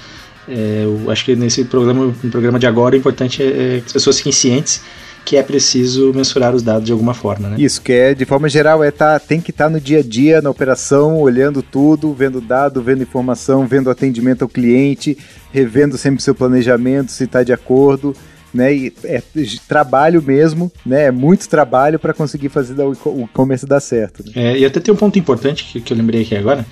É, 0.48 0.84
eu 0.84 1.10
acho 1.10 1.26
que 1.26 1.36
nesse 1.36 1.66
programa, 1.66 2.14
no 2.24 2.30
programa 2.30 2.60
de 2.60 2.68
agora, 2.68 2.96
o 2.96 2.98
importante 3.00 3.42
é, 3.42 3.48
é 3.48 3.80
que 3.80 3.88
as 3.88 3.94
pessoas 3.94 4.18
fiquem 4.18 4.32
cientes 4.32 4.82
que 5.26 5.38
é 5.38 5.44
preciso 5.44 6.14
mensurar 6.14 6.54
os 6.54 6.62
dados 6.62 6.86
de 6.86 6.92
alguma 6.92 7.14
forma, 7.14 7.50
né? 7.50 7.56
Isso, 7.60 7.82
que 7.82 7.92
é, 7.92 8.14
de 8.14 8.26
forma 8.26 8.50
geral, 8.50 8.84
é 8.84 8.92
tá, 8.92 9.20
tem 9.20 9.40
que 9.40 9.52
estar 9.52 9.66
tá 9.66 9.70
no 9.70 9.80
dia 9.80 10.00
a 10.00 10.04
dia, 10.04 10.42
na 10.42 10.50
operação, 10.50 11.20
olhando 11.20 11.62
tudo, 11.62 12.14
vendo 12.14 12.42
dado, 12.42 12.82
vendo 12.82 13.04
informação, 13.04 13.66
vendo 13.66 13.90
atendimento 13.90 14.44
ao 14.44 14.50
cliente, 14.50 15.18
revendo 15.52 15.98
sempre 15.98 16.22
seu 16.22 16.36
planejamento, 16.36 17.12
se 17.12 17.24
está 17.24 17.44
de 17.44 17.54
acordo, 17.54 18.16
né? 18.54 18.74
E 18.74 18.94
é 19.04 19.22
trabalho 19.68 20.22
mesmo, 20.22 20.72
né? 20.86 21.06
É 21.06 21.12
muito 21.12 21.48
trabalho 21.48 21.98
para 21.98 22.14
conseguir 22.14 22.50
fazer 22.50 22.76
o 22.82 22.94
e-commerce 23.24 23.66
dar 23.66 23.80
certo. 23.80 24.24
Né? 24.26 24.32
É, 24.36 24.58
e 24.60 24.66
até 24.66 24.80
tem 24.80 24.94
um 24.94 24.98
ponto 24.98 25.18
importante 25.18 25.64
que, 25.64 25.82
que 25.82 25.94
eu 25.94 25.98
lembrei 25.98 26.22
aqui 26.24 26.36
agora. 26.36 26.66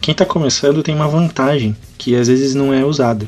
Quem 0.00 0.12
está 0.12 0.24
começando 0.24 0.82
tem 0.82 0.94
uma 0.94 1.08
vantagem 1.08 1.76
que 1.98 2.14
às 2.14 2.28
vezes 2.28 2.54
não 2.54 2.72
é 2.72 2.84
usada 2.84 3.26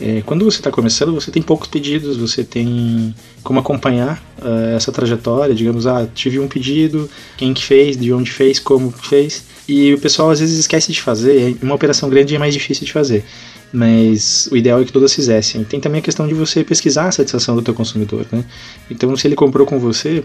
é, 0.00 0.22
quando 0.22 0.44
você 0.44 0.58
está 0.58 0.70
começando, 0.70 1.14
você 1.14 1.30
tem 1.30 1.42
poucos 1.42 1.68
pedidos, 1.68 2.16
você 2.16 2.42
tem 2.42 3.14
como 3.42 3.60
acompanhar 3.60 4.22
uh, 4.38 4.76
essa 4.76 4.90
trajetória, 4.90 5.54
digamos, 5.54 5.86
ah, 5.86 6.06
tive 6.12 6.40
um 6.40 6.48
pedido, 6.48 7.08
quem 7.36 7.54
que 7.54 7.64
fez, 7.64 7.96
de 7.96 8.12
onde 8.12 8.30
fez, 8.30 8.58
como 8.58 8.90
fez, 8.90 9.44
e 9.68 9.94
o 9.94 10.00
pessoal 10.00 10.30
às 10.30 10.40
vezes 10.40 10.58
esquece 10.58 10.90
de 10.90 11.00
fazer, 11.00 11.56
uma 11.62 11.74
operação 11.74 12.08
grande 12.08 12.34
é 12.34 12.38
mais 12.38 12.52
difícil 12.52 12.84
de 12.84 12.92
fazer, 12.92 13.24
mas 13.72 14.48
o 14.50 14.56
ideal 14.56 14.80
é 14.80 14.84
que 14.84 14.92
todas 14.92 15.14
fizessem. 15.14 15.62
Tem 15.64 15.80
também 15.80 16.00
a 16.00 16.02
questão 16.02 16.26
de 16.26 16.34
você 16.34 16.64
pesquisar 16.64 17.08
a 17.08 17.12
satisfação 17.12 17.54
do 17.54 17.62
teu 17.62 17.74
consumidor, 17.74 18.26
né? 18.30 18.44
Então, 18.90 19.16
se 19.16 19.26
ele 19.26 19.34
comprou 19.34 19.66
com 19.66 19.78
você, 19.78 20.24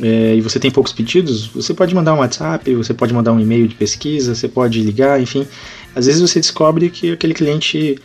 é, 0.00 0.34
e 0.34 0.40
você 0.40 0.58
tem 0.58 0.70
poucos 0.70 0.92
pedidos, 0.92 1.46
você 1.48 1.74
pode 1.74 1.94
mandar 1.94 2.14
um 2.14 2.18
WhatsApp, 2.18 2.74
você 2.74 2.94
pode 2.94 3.12
mandar 3.12 3.32
um 3.32 3.40
e-mail 3.40 3.68
de 3.68 3.74
pesquisa, 3.74 4.34
você 4.34 4.48
pode 4.48 4.80
ligar, 4.82 5.20
enfim. 5.20 5.46
Às 5.94 6.06
vezes 6.06 6.20
você 6.20 6.40
descobre 6.40 6.88
que 6.88 7.12
aquele 7.12 7.34
cliente 7.34 7.98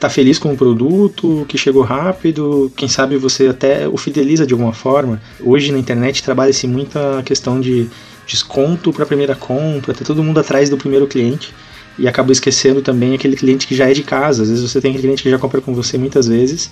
tá 0.00 0.08
feliz 0.08 0.38
com 0.38 0.54
o 0.54 0.56
produto, 0.56 1.44
que 1.46 1.58
chegou 1.58 1.82
rápido, 1.82 2.72
quem 2.74 2.88
sabe 2.88 3.18
você 3.18 3.48
até 3.48 3.86
o 3.86 3.98
fideliza 3.98 4.46
de 4.46 4.54
alguma 4.54 4.72
forma. 4.72 5.20
Hoje 5.38 5.70
na 5.70 5.78
internet 5.78 6.22
trabalha-se 6.22 6.66
muito 6.66 6.98
a 6.98 7.22
questão 7.22 7.60
de 7.60 7.86
desconto 8.26 8.92
para 8.94 9.04
a 9.04 9.06
primeira 9.06 9.34
compra, 9.34 9.92
tá 9.92 10.02
todo 10.02 10.24
mundo 10.24 10.40
atrás 10.40 10.70
do 10.70 10.78
primeiro 10.78 11.06
cliente 11.06 11.52
e 11.98 12.08
acaba 12.08 12.32
esquecendo 12.32 12.80
também 12.80 13.14
aquele 13.14 13.36
cliente 13.36 13.66
que 13.66 13.74
já 13.74 13.90
é 13.90 13.92
de 13.92 14.02
casa. 14.02 14.42
Às 14.42 14.48
vezes 14.48 14.70
você 14.70 14.80
tem 14.80 14.90
aquele 14.90 15.02
cliente 15.02 15.22
que 15.22 15.30
já 15.30 15.38
compra 15.38 15.60
com 15.60 15.74
você 15.74 15.98
muitas 15.98 16.26
vezes 16.26 16.70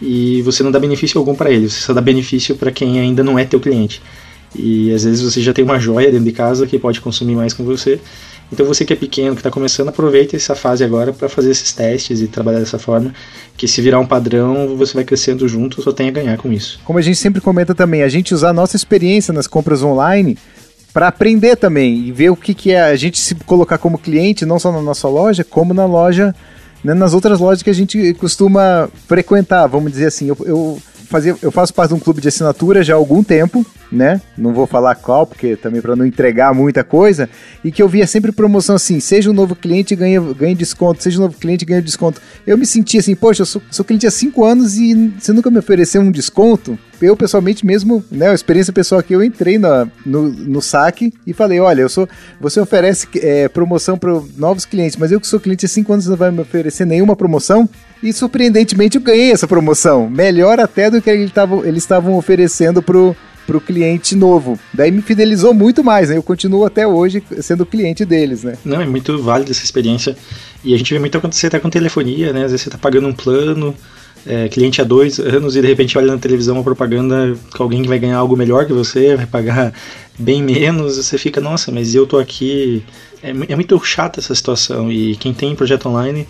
e 0.00 0.40
você 0.40 0.62
não 0.62 0.70
dá 0.70 0.78
benefício 0.78 1.18
algum 1.18 1.34
para 1.34 1.50
ele, 1.50 1.68
você 1.68 1.80
só 1.80 1.92
dá 1.92 2.00
benefício 2.00 2.56
para 2.56 2.72
quem 2.72 2.98
ainda 2.98 3.22
não 3.22 3.38
é 3.38 3.44
teu 3.44 3.60
cliente. 3.60 4.00
E 4.56 4.90
às 4.92 5.04
vezes 5.04 5.20
você 5.20 5.42
já 5.42 5.52
tem 5.52 5.62
uma 5.64 5.78
joia 5.78 6.10
dentro 6.10 6.24
de 6.24 6.32
casa 6.32 6.66
que 6.66 6.78
pode 6.78 7.00
consumir 7.00 7.36
mais 7.36 7.52
com 7.52 7.62
você 7.62 8.00
então 8.52 8.66
você 8.66 8.84
que 8.84 8.92
é 8.92 8.96
pequeno, 8.96 9.34
que 9.34 9.40
está 9.40 9.50
começando, 9.50 9.88
aproveita 9.88 10.36
essa 10.36 10.54
fase 10.54 10.82
agora 10.82 11.12
para 11.12 11.28
fazer 11.28 11.50
esses 11.50 11.72
testes 11.72 12.20
e 12.20 12.26
trabalhar 12.26 12.58
dessa 12.58 12.78
forma, 12.78 13.14
que 13.56 13.68
se 13.68 13.80
virar 13.80 14.00
um 14.00 14.06
padrão, 14.06 14.76
você 14.76 14.94
vai 14.94 15.04
crescendo 15.04 15.48
junto, 15.48 15.82
só 15.82 15.92
tem 15.92 16.08
a 16.08 16.12
ganhar 16.12 16.36
com 16.36 16.52
isso. 16.52 16.80
Como 16.84 16.98
a 16.98 17.02
gente 17.02 17.16
sempre 17.16 17.40
comenta 17.40 17.74
também, 17.74 18.02
a 18.02 18.08
gente 18.08 18.34
usar 18.34 18.50
a 18.50 18.52
nossa 18.52 18.76
experiência 18.76 19.32
nas 19.32 19.46
compras 19.46 19.82
online 19.82 20.36
para 20.92 21.08
aprender 21.08 21.56
também 21.56 22.06
e 22.06 22.12
ver 22.12 22.30
o 22.30 22.36
que, 22.36 22.52
que 22.52 22.72
é 22.72 22.82
a 22.82 22.96
gente 22.96 23.18
se 23.18 23.34
colocar 23.46 23.78
como 23.78 23.98
cliente, 23.98 24.44
não 24.44 24.58
só 24.58 24.72
na 24.72 24.82
nossa 24.82 25.08
loja, 25.08 25.44
como 25.44 25.72
na 25.72 25.86
loja, 25.86 26.34
né, 26.82 26.94
nas 26.94 27.14
outras 27.14 27.38
lojas 27.38 27.62
que 27.62 27.70
a 27.70 27.74
gente 27.74 28.14
costuma 28.14 28.88
frequentar, 29.06 29.68
vamos 29.68 29.92
dizer 29.92 30.06
assim. 30.06 30.26
eu, 30.26 30.36
eu 30.44 30.82
fazia, 31.10 31.36
eu 31.42 31.50
faço 31.50 31.74
parte 31.74 31.90
de 31.90 31.96
um 31.96 31.98
clube 31.98 32.20
de 32.20 32.28
assinatura 32.28 32.82
já 32.84 32.94
há 32.94 32.96
algum 32.96 33.22
tempo, 33.22 33.66
né? 33.90 34.20
Não 34.38 34.54
vou 34.54 34.66
falar 34.66 34.94
qual, 34.94 35.26
porque 35.26 35.56
também 35.56 35.82
para 35.82 35.96
não 35.96 36.06
entregar 36.06 36.54
muita 36.54 36.84
coisa, 36.84 37.28
e 37.64 37.72
que 37.72 37.82
eu 37.82 37.88
via 37.88 38.06
sempre 38.06 38.30
promoção 38.30 38.76
assim, 38.76 39.00
seja 39.00 39.28
um 39.28 39.32
novo 39.32 39.56
cliente 39.56 39.96
ganha, 39.96 40.20
ganha 40.20 40.54
desconto, 40.54 41.02
seja 41.02 41.18
um 41.18 41.22
novo 41.22 41.36
cliente 41.36 41.64
ganha 41.64 41.82
desconto. 41.82 42.20
Eu 42.46 42.56
me 42.56 42.64
sentia 42.64 43.00
assim, 43.00 43.16
poxa, 43.16 43.42
eu 43.42 43.46
sou, 43.46 43.60
sou 43.70 43.84
cliente 43.84 44.06
há 44.06 44.10
cinco 44.10 44.44
anos 44.44 44.76
e 44.76 45.12
você 45.18 45.32
nunca 45.32 45.50
me 45.50 45.58
ofereceu 45.58 46.00
um 46.00 46.12
desconto? 46.12 46.78
Eu, 47.02 47.16
pessoalmente 47.16 47.66
mesmo, 47.66 48.04
né, 48.10 48.28
a 48.28 48.34
experiência 48.34 48.72
pessoal 48.72 49.00
aqui, 49.00 49.12
eu 49.12 49.24
entrei 49.24 49.58
na, 49.58 49.88
no, 50.06 50.28
no 50.30 50.62
saque 50.62 51.12
e 51.26 51.32
falei, 51.32 51.58
olha, 51.58 51.80
eu 51.80 51.88
sou, 51.88 52.08
você 52.40 52.60
oferece 52.60 53.08
é, 53.16 53.48
promoção 53.48 53.98
para 53.98 54.20
novos 54.36 54.64
clientes, 54.64 54.96
mas 54.96 55.10
eu 55.10 55.20
que 55.20 55.26
sou 55.26 55.40
cliente 55.40 55.66
há 55.66 55.68
cinco 55.68 55.92
anos 55.92 56.06
não 56.06 56.16
vai 56.16 56.30
me 56.30 56.40
oferecer 56.40 56.84
nenhuma 56.84 57.16
promoção? 57.16 57.68
E 58.02 58.12
surpreendentemente 58.12 58.96
eu 58.96 59.02
ganhei 59.02 59.30
essa 59.30 59.46
promoção, 59.46 60.08
melhor 60.08 60.58
até 60.58 60.90
do 60.90 61.02
que 61.02 61.10
eles 61.10 61.32
estavam 61.76 62.16
oferecendo 62.16 62.82
pro 62.82 63.14
pro 63.50 63.60
cliente 63.60 64.14
novo. 64.14 64.56
Daí 64.72 64.92
me 64.92 65.02
fidelizou 65.02 65.52
muito 65.52 65.82
mais, 65.82 66.08
né? 66.08 66.16
Eu 66.16 66.22
continuo 66.22 66.64
até 66.64 66.86
hoje 66.86 67.20
sendo 67.40 67.66
cliente 67.66 68.04
deles, 68.04 68.44
né? 68.44 68.56
Não, 68.64 68.80
é 68.80 68.86
muito 68.86 69.20
válida 69.20 69.50
essa 69.50 69.64
experiência. 69.64 70.16
E 70.62 70.72
a 70.72 70.78
gente 70.78 70.94
vê 70.94 71.00
muito 71.00 71.18
acontecer 71.18 71.48
até 71.48 71.58
com 71.58 71.68
telefonia, 71.68 72.32
né? 72.32 72.44
Às 72.44 72.52
vezes 72.52 72.62
você 72.62 72.70
tá 72.70 72.78
pagando 72.78 73.08
um 73.08 73.12
plano, 73.12 73.74
é, 74.24 74.48
cliente 74.48 74.80
há 74.80 74.84
dois 74.84 75.18
anos 75.18 75.56
e 75.56 75.60
de 75.60 75.66
repente 75.66 75.98
olha 75.98 76.12
na 76.12 76.18
televisão 76.18 76.54
uma 76.54 76.62
propaganda 76.62 77.36
com 77.56 77.62
alguém 77.64 77.82
que 77.82 77.88
vai 77.88 77.98
ganhar 77.98 78.18
algo 78.18 78.36
melhor 78.36 78.66
que 78.66 78.72
você, 78.72 79.16
vai 79.16 79.26
pagar 79.26 79.72
bem 80.16 80.42
menos, 80.42 80.96
você 80.96 81.18
fica, 81.18 81.40
nossa, 81.40 81.72
mas 81.72 81.92
eu 81.92 82.06
tô 82.06 82.18
aqui. 82.18 82.84
É, 83.20 83.30
é 83.30 83.56
muito 83.56 83.82
chata 83.84 84.20
essa 84.20 84.34
situação. 84.34 84.92
E 84.92 85.16
quem 85.16 85.34
tem 85.34 85.56
projeto 85.56 85.88
online 85.88 86.24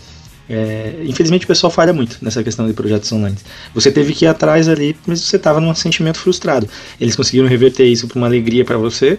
é, 0.50 1.04
infelizmente 1.04 1.44
o 1.44 1.46
pessoal 1.46 1.70
falha 1.70 1.92
muito 1.92 2.18
nessa 2.20 2.42
questão 2.42 2.66
de 2.66 2.72
projetos 2.72 3.10
online. 3.12 3.36
Você 3.72 3.92
teve 3.92 4.12
que 4.12 4.24
ir 4.24 4.28
atrás 4.28 4.68
ali, 4.68 4.96
mas 5.06 5.20
você 5.20 5.36
estava 5.36 5.60
num 5.60 5.72
sentimento 5.76 6.18
frustrado. 6.18 6.68
Eles 7.00 7.14
conseguiram 7.14 7.46
reverter 7.46 7.84
isso 7.84 8.08
para 8.08 8.18
uma 8.18 8.26
alegria 8.26 8.64
para 8.64 8.76
você, 8.76 9.16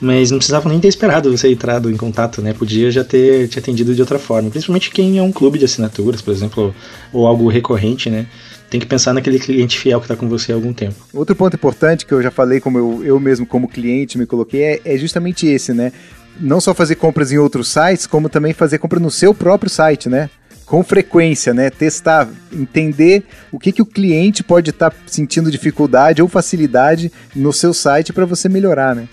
mas 0.00 0.30
não 0.30 0.38
precisavam 0.38 0.70
nem 0.70 0.80
ter 0.80 0.86
esperado 0.86 1.36
você 1.36 1.50
entrado 1.50 1.90
em 1.90 1.96
contato, 1.96 2.40
né? 2.40 2.52
Podia 2.52 2.92
já 2.92 3.02
ter 3.02 3.48
te 3.48 3.58
atendido 3.58 3.92
de 3.92 4.00
outra 4.00 4.20
forma. 4.20 4.50
Principalmente 4.50 4.92
quem 4.92 5.18
é 5.18 5.22
um 5.22 5.32
clube 5.32 5.58
de 5.58 5.64
assinaturas, 5.64 6.22
por 6.22 6.32
exemplo, 6.32 6.72
ou 7.12 7.26
algo 7.26 7.48
recorrente, 7.48 8.08
né? 8.08 8.26
Tem 8.70 8.78
que 8.78 8.86
pensar 8.86 9.12
naquele 9.12 9.40
cliente 9.40 9.76
fiel 9.76 9.98
que 9.98 10.04
está 10.04 10.14
com 10.14 10.28
você 10.28 10.52
há 10.52 10.54
algum 10.54 10.72
tempo. 10.72 10.94
Outro 11.12 11.34
ponto 11.34 11.56
importante 11.56 12.06
que 12.06 12.12
eu 12.12 12.22
já 12.22 12.30
falei, 12.30 12.60
como 12.60 12.78
eu, 12.78 13.04
eu 13.04 13.18
mesmo 13.18 13.44
como 13.44 13.66
cliente 13.66 14.16
me 14.16 14.26
coloquei, 14.26 14.62
é, 14.62 14.80
é 14.84 14.96
justamente 14.96 15.44
esse, 15.44 15.72
né? 15.74 15.92
Não 16.38 16.60
só 16.60 16.72
fazer 16.72 16.94
compras 16.94 17.32
em 17.32 17.38
outros 17.38 17.66
sites, 17.66 18.06
como 18.06 18.28
também 18.28 18.52
fazer 18.52 18.78
compra 18.78 19.00
no 19.00 19.10
seu 19.10 19.34
próprio 19.34 19.68
site, 19.68 20.08
né? 20.08 20.30
Com 20.68 20.84
frequência, 20.84 21.54
né? 21.54 21.70
Testar, 21.70 22.28
entender 22.52 23.24
o 23.50 23.58
que, 23.58 23.72
que 23.72 23.82
o 23.82 23.86
cliente 23.86 24.44
pode 24.44 24.70
estar 24.70 24.90
tá 24.90 24.96
sentindo 25.06 25.50
dificuldade 25.50 26.20
ou 26.20 26.28
facilidade 26.28 27.10
no 27.34 27.52
seu 27.52 27.72
site 27.72 28.12
para 28.12 28.26
você 28.26 28.48
melhorar, 28.48 28.94
né? 28.94 29.08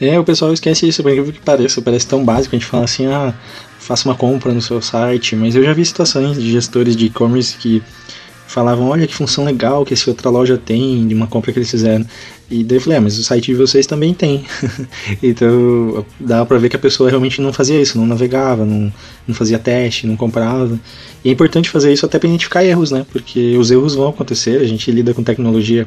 É, 0.00 0.18
o 0.18 0.24
pessoal 0.24 0.52
esquece 0.52 0.86
isso, 0.86 1.02
por 1.02 1.10
incrível 1.10 1.32
que 1.32 1.40
pareça, 1.40 1.80
parece 1.80 2.06
tão 2.06 2.24
básico, 2.24 2.54
a 2.54 2.58
gente 2.58 2.68
fala 2.68 2.84
assim, 2.84 3.06
ah, 3.06 3.32
faça 3.78 4.08
uma 4.08 4.14
compra 4.14 4.52
no 4.52 4.60
seu 4.60 4.82
site, 4.82 5.34
mas 5.34 5.54
eu 5.54 5.62
já 5.62 5.72
vi 5.72 5.84
situações 5.84 6.36
de 6.36 6.50
gestores 6.50 6.96
de 6.96 7.06
e-commerce 7.06 7.56
que 7.56 7.82
falavam, 8.46 8.88
olha 8.88 9.06
que 9.06 9.14
função 9.14 9.44
legal 9.44 9.84
que 9.84 9.94
essa 9.94 10.10
outra 10.10 10.30
loja 10.30 10.56
tem, 10.56 11.06
de 11.06 11.14
uma 11.14 11.26
compra 11.26 11.52
que 11.52 11.58
eles 11.58 11.70
fizeram. 11.70 12.06
E 12.50 12.62
daí 12.62 12.76
eu 12.76 12.80
falei, 12.80 12.98
ah, 12.98 13.00
mas 13.00 13.18
o 13.18 13.24
site 13.24 13.46
de 13.46 13.54
vocês 13.54 13.86
também 13.86 14.12
tem. 14.12 14.44
então 15.22 16.04
dá 16.20 16.44
pra 16.44 16.58
ver 16.58 16.68
que 16.68 16.76
a 16.76 16.78
pessoa 16.78 17.08
realmente 17.08 17.40
não 17.40 17.52
fazia 17.52 17.80
isso, 17.80 17.98
não 17.98 18.06
navegava, 18.06 18.64
não, 18.64 18.92
não 19.26 19.34
fazia 19.34 19.58
teste, 19.58 20.06
não 20.06 20.16
comprava. 20.16 20.78
E 21.24 21.30
é 21.30 21.32
importante 21.32 21.70
fazer 21.70 21.92
isso 21.92 22.04
até 22.04 22.18
para 22.18 22.28
identificar 22.28 22.64
erros, 22.64 22.90
né? 22.90 23.06
Porque 23.10 23.56
os 23.56 23.70
erros 23.70 23.94
vão 23.94 24.08
acontecer, 24.08 24.60
a 24.60 24.66
gente 24.66 24.90
lida 24.90 25.14
com 25.14 25.22
tecnologia, 25.22 25.86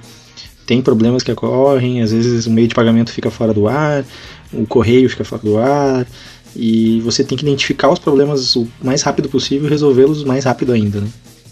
tem 0.65 0.81
problemas 0.81 1.23
que 1.23 1.31
ocorrem, 1.31 2.01
às 2.01 2.11
vezes 2.11 2.47
o 2.47 2.51
meio 2.51 2.67
de 2.67 2.75
pagamento 2.75 3.11
fica 3.11 3.31
fora 3.31 3.53
do 3.53 3.67
ar, 3.67 4.03
o 4.51 4.65
correio 4.65 5.09
fica 5.09 5.23
fora 5.23 5.41
do 5.41 5.57
ar, 5.57 6.07
e 6.55 6.99
você 7.01 7.23
tem 7.23 7.37
que 7.37 7.45
identificar 7.45 7.89
os 7.89 7.99
problemas 7.99 8.55
o 8.55 8.67
mais 8.83 9.03
rápido 9.03 9.29
possível 9.29 9.67
e 9.67 9.69
resolvê-los 9.69 10.23
mais 10.23 10.43
rápido 10.43 10.73
ainda, 10.73 11.01
né? 11.01 11.07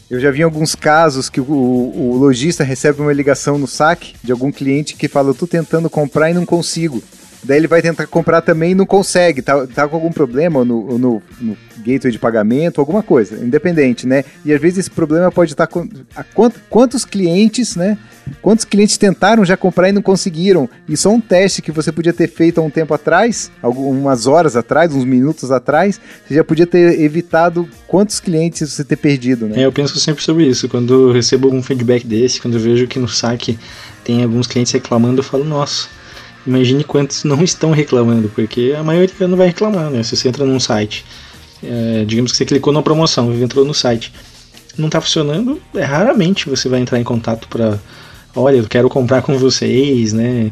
Eu 0.10 0.20
já 0.20 0.30
vi 0.30 0.44
alguns 0.44 0.76
casos 0.76 1.30
que 1.30 1.42
o, 1.42 1.46
o 1.46 2.16
lojista 2.18 2.64
recebe 2.64 3.02
uma 3.02 3.12
ligação 3.12 3.58
no 3.58 3.68
saque 3.68 4.14
de 4.24 4.32
algum 4.32 4.52
cliente 4.52 4.96
que 4.96 5.08
fala: 5.08 5.30
Eu 5.30 5.36
tô 5.36 5.48
tentando 5.48 5.90
comprar 5.90 6.30
e 6.30 6.34
não 6.34 6.46
consigo. 6.46 7.02
Daí 7.44 7.58
ele 7.58 7.68
vai 7.68 7.82
tentar 7.82 8.08
comprar 8.08 8.42
também 8.42 8.72
e 8.72 8.76
não 8.76 8.88
consegue, 8.88 9.42
tá, 9.42 9.68
tá 9.68 9.88
com 9.88 9.96
algum 9.96 10.12
problema 10.12 10.66
no, 10.66 10.98
no, 10.98 11.24
no 11.40 11.58
gateway 11.78 12.12
de 12.12 12.18
pagamento, 12.18 12.82
alguma 12.82 13.04
coisa, 13.04 13.36
independente, 13.36 14.08
né? 14.08 14.24
E 14.44 14.52
às 14.52 14.60
vezes 14.60 14.80
esse 14.80 14.90
problema 14.90 15.32
pode 15.32 15.54
estar 15.54 15.68
com 15.68 15.88
a, 16.16 16.24
quant, 16.24 16.54
quantos 16.70 17.06
clientes, 17.06 17.76
né? 17.76 17.98
Quantos 18.41 18.65
clientes 18.65 18.98
tentaram 18.98 19.46
já 19.46 19.55
comprar 19.55 19.89
e 19.89 19.91
não 19.91 20.01
conseguiram? 20.01 20.70
E 20.88 20.96
só 20.98 21.10
um 21.10 21.22
teste 21.22 21.62
que 21.62 21.72
você 21.72 21.91
podia 21.91 22.13
ter 22.13 22.27
feito 22.27 22.60
há 22.60 22.63
um 22.63 22.70
tempo 22.70 22.94
atrás, 22.94 23.51
algumas 23.62 24.27
horas 24.27 24.55
atrás, 24.55 24.94
uns 24.94 25.05
minutos 25.05 25.51
atrás, 25.51 26.00
você 26.27 26.36
já 26.36 26.44
podia 26.44 26.67
ter 26.67 27.00
evitado 27.01 27.67
quantos 27.88 28.20
clientes 28.20 28.72
você 28.72 28.84
ter 28.84 28.96
perdido, 28.96 29.48
né? 29.48 29.62
É, 29.62 29.65
eu 29.65 29.72
penso 29.72 30.00
sempre 30.00 30.24
sobre 30.24 30.46
isso. 30.46 30.67
Quando 30.67 31.10
eu 31.10 31.12
recebo 31.12 31.48
algum 31.48 31.62
feedback 31.62 32.05
desse, 32.05 32.41
quando 32.41 32.55
eu 32.55 32.60
vejo 32.60 32.88
que 32.88 33.00
no 33.00 33.08
saque 33.08 33.58
tem 34.03 34.24
alguns 34.24 34.48
clientes 34.48 34.72
reclamando, 34.72 35.20
eu 35.20 35.24
falo, 35.24 35.44
nossa 35.44 35.88
Imagine 36.46 36.84
quantos 36.84 37.24
não 37.24 37.44
estão 37.44 37.72
reclamando, 37.72 38.29
porque 38.29 38.75
a 38.77 38.84
maioria 38.84 39.27
não 39.27 39.36
vai 39.36 39.48
reclamar, 39.48 39.89
né? 39.89 40.03
Se 40.03 40.15
você 40.15 40.27
entra 40.27 40.46
num 40.46 40.60
site, 40.60 41.03
é, 41.63 42.05
digamos 42.05 42.32
que 42.32 42.38
você 42.38 42.46
clicou 42.46 42.72
na 42.72 42.84
promoção, 42.84 43.34
entrou 43.34 43.65
no 43.65 43.74
site, 43.74 44.13
não 44.77 44.86
está 44.86 45.01
funcionando, 45.01 45.60
é 45.74 45.84
raramente 45.84 46.48
você 46.48 46.70
vai 46.70 46.79
entrar 46.79 47.00
em 47.00 47.03
contato 47.03 47.48
para, 47.48 47.79
olha, 48.36 48.58
eu 48.58 48.68
quero 48.68 48.89
comprar 48.89 49.22
com 49.22 49.38
vocês, 49.38 50.13
né? 50.13 50.51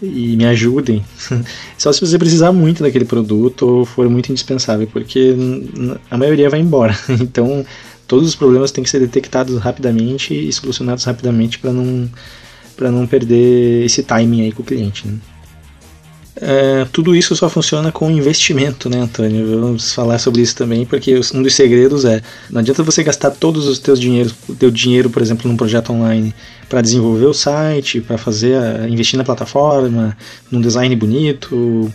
e 0.00 0.36
me 0.36 0.44
ajudem. 0.46 1.04
Só 1.78 1.92
se 1.92 2.00
você 2.00 2.18
precisar 2.18 2.52
muito 2.52 2.82
daquele 2.82 3.04
produto 3.04 3.62
ou 3.62 3.84
for 3.84 4.08
muito 4.08 4.30
indispensável, 4.30 4.86
porque 4.86 5.34
a 6.10 6.16
maioria 6.16 6.50
vai 6.50 6.60
embora. 6.60 6.96
Então, 7.08 7.64
todos 8.06 8.28
os 8.28 8.36
problemas 8.36 8.70
têm 8.70 8.84
que 8.84 8.90
ser 8.90 9.00
detectados 9.00 9.58
rapidamente 9.58 10.34
e 10.34 10.52
solucionados 10.52 11.04
rapidamente 11.04 11.58
para 11.58 11.72
não 11.72 12.08
para 12.76 12.90
não 12.90 13.06
perder 13.06 13.86
esse 13.86 14.02
timing 14.02 14.42
aí 14.42 14.52
com 14.52 14.62
o 14.62 14.64
cliente. 14.64 15.08
Né? 15.08 15.14
É, 16.38 16.86
tudo 16.92 17.16
isso 17.16 17.34
só 17.34 17.48
funciona 17.48 17.90
com 17.90 18.10
investimento, 18.10 18.90
né, 18.90 18.98
Antônio? 18.98 19.58
Vamos 19.58 19.94
falar 19.94 20.18
sobre 20.18 20.42
isso 20.42 20.54
também, 20.54 20.84
porque 20.84 21.18
um 21.34 21.42
dos 21.42 21.54
segredos 21.54 22.04
é 22.04 22.20
não 22.50 22.60
adianta 22.60 22.82
você 22.82 23.02
gastar 23.02 23.30
todos 23.30 23.66
os 23.66 23.78
teus 23.78 23.98
dinheiros, 23.98 24.34
o 24.46 24.54
teu 24.54 24.70
dinheiro, 24.70 25.08
por 25.08 25.22
exemplo, 25.22 25.50
num 25.50 25.56
projeto 25.56 25.92
online 25.92 26.34
para 26.68 26.82
desenvolver 26.82 27.24
o 27.24 27.32
site, 27.32 28.02
para 28.02 28.18
fazer, 28.18 28.54
a, 28.58 28.86
investir 28.86 29.16
na 29.16 29.24
plataforma, 29.24 30.14
num 30.50 30.60
design 30.60 30.94
bonito, 30.94 31.90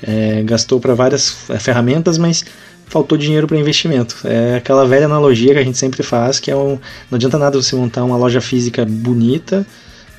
é, 0.00 0.42
gastou 0.44 0.78
para 0.78 0.94
várias 0.94 1.50
é, 1.50 1.58
ferramentas, 1.58 2.16
mas 2.18 2.44
faltou 2.86 3.18
dinheiro 3.18 3.48
para 3.48 3.58
investimento. 3.58 4.16
É 4.22 4.56
aquela 4.56 4.86
velha 4.86 5.06
analogia 5.06 5.54
que 5.54 5.58
a 5.58 5.64
gente 5.64 5.78
sempre 5.78 6.04
faz, 6.04 6.38
que 6.38 6.52
é 6.52 6.56
um, 6.56 6.78
não 7.10 7.16
adianta 7.16 7.36
nada 7.36 7.60
você 7.60 7.74
montar 7.74 8.04
uma 8.04 8.16
loja 8.16 8.40
física 8.40 8.84
bonita 8.84 9.66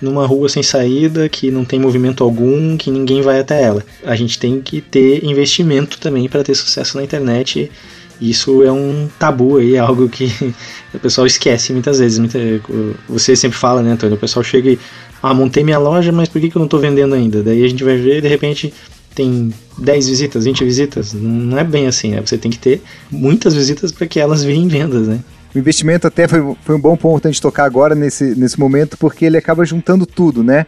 numa 0.03 0.27
rua 0.27 0.50
sem 0.50 0.62
saída, 0.62 1.29
que 1.29 1.50
não 1.50 1.63
tem 1.63 1.79
movimento 1.79 2.24
algum, 2.24 2.77
que 2.77 2.91
ninguém 2.91 3.22
vai 3.22 3.39
até 3.39 3.62
ela. 3.62 3.83
A 4.03 4.15
gente 4.15 4.38
tem 4.38 4.62
que 4.62 4.81
ter 4.81 5.24
investimento 5.24 6.00
também 6.00 6.27
para 6.27 6.43
ter 6.43 6.53
sucesso 6.53 6.98
na 6.98 7.03
internet. 7.03 7.72
Isso 8.19 8.63
é 8.63 8.72
um 8.72 9.10
tabu 9.17 9.57
aí, 9.57 9.75
é 9.75 9.79
algo 9.79 10.07
que 10.10 10.29
o 10.93 11.00
pessoal 11.00 11.25
esquece 11.25 11.74
muitas 11.74 12.00
vezes. 12.00 12.22
você 13.07 13.36
sempre 13.36 13.57
fala, 13.57 13.81
né, 13.81 13.91
Antônio? 13.91 14.15
O 14.15 14.19
pessoal 14.19 14.43
chega 14.43 14.72
e, 14.72 14.79
ah, 15.22 15.33
montei 15.33 15.63
minha 15.63 15.79
loja, 15.79 16.12
mas 16.12 16.29
por 16.29 16.39
que, 16.41 16.50
que 16.50 16.55
eu 16.55 16.60
não 16.60 16.65
estou 16.67 16.79
vendendo 16.79 17.15
ainda? 17.15 17.41
Daí 17.41 17.63
a 17.63 17.67
gente 17.67 17.83
vai 17.83 17.98
ver, 17.98 18.22
de 18.22 18.27
repente, 18.27 18.74
tem 19.15 19.53
10 19.77 20.10
visitas, 20.10 20.45
20 20.45 20.63
visitas. 20.63 21.13
Não 21.13 21.57
é 21.57 21.63
bem 21.63 21.88
assim, 21.88 22.12
né? 22.12 22.22
Você 22.22 22.38
tem 22.38 22.51
que 22.51 22.60
ter 22.60 22.81
muitas 23.10 23.55
visitas 23.55 23.91
para 23.91 24.07
que 24.07 24.19
elas 24.19 24.43
virem 24.43 24.67
vendas, 24.67 25.07
né? 25.07 25.19
O 25.53 25.60
investimento 25.60 26.07
até 26.07 26.27
foi, 26.27 26.55
foi 26.63 26.75
um 26.75 26.79
bom 26.79 26.98
ponto 26.98 27.27
a 27.27 27.31
gente 27.31 27.41
tocar 27.41 27.65
agora 27.65 27.93
nesse, 27.93 28.36
nesse 28.36 28.60
momento, 28.60 28.98
porque 28.98 29.25
ele 29.25 29.38
acaba 29.38 29.63
juntando 29.65 30.05
tudo, 30.05 30.43
né? 30.43 30.65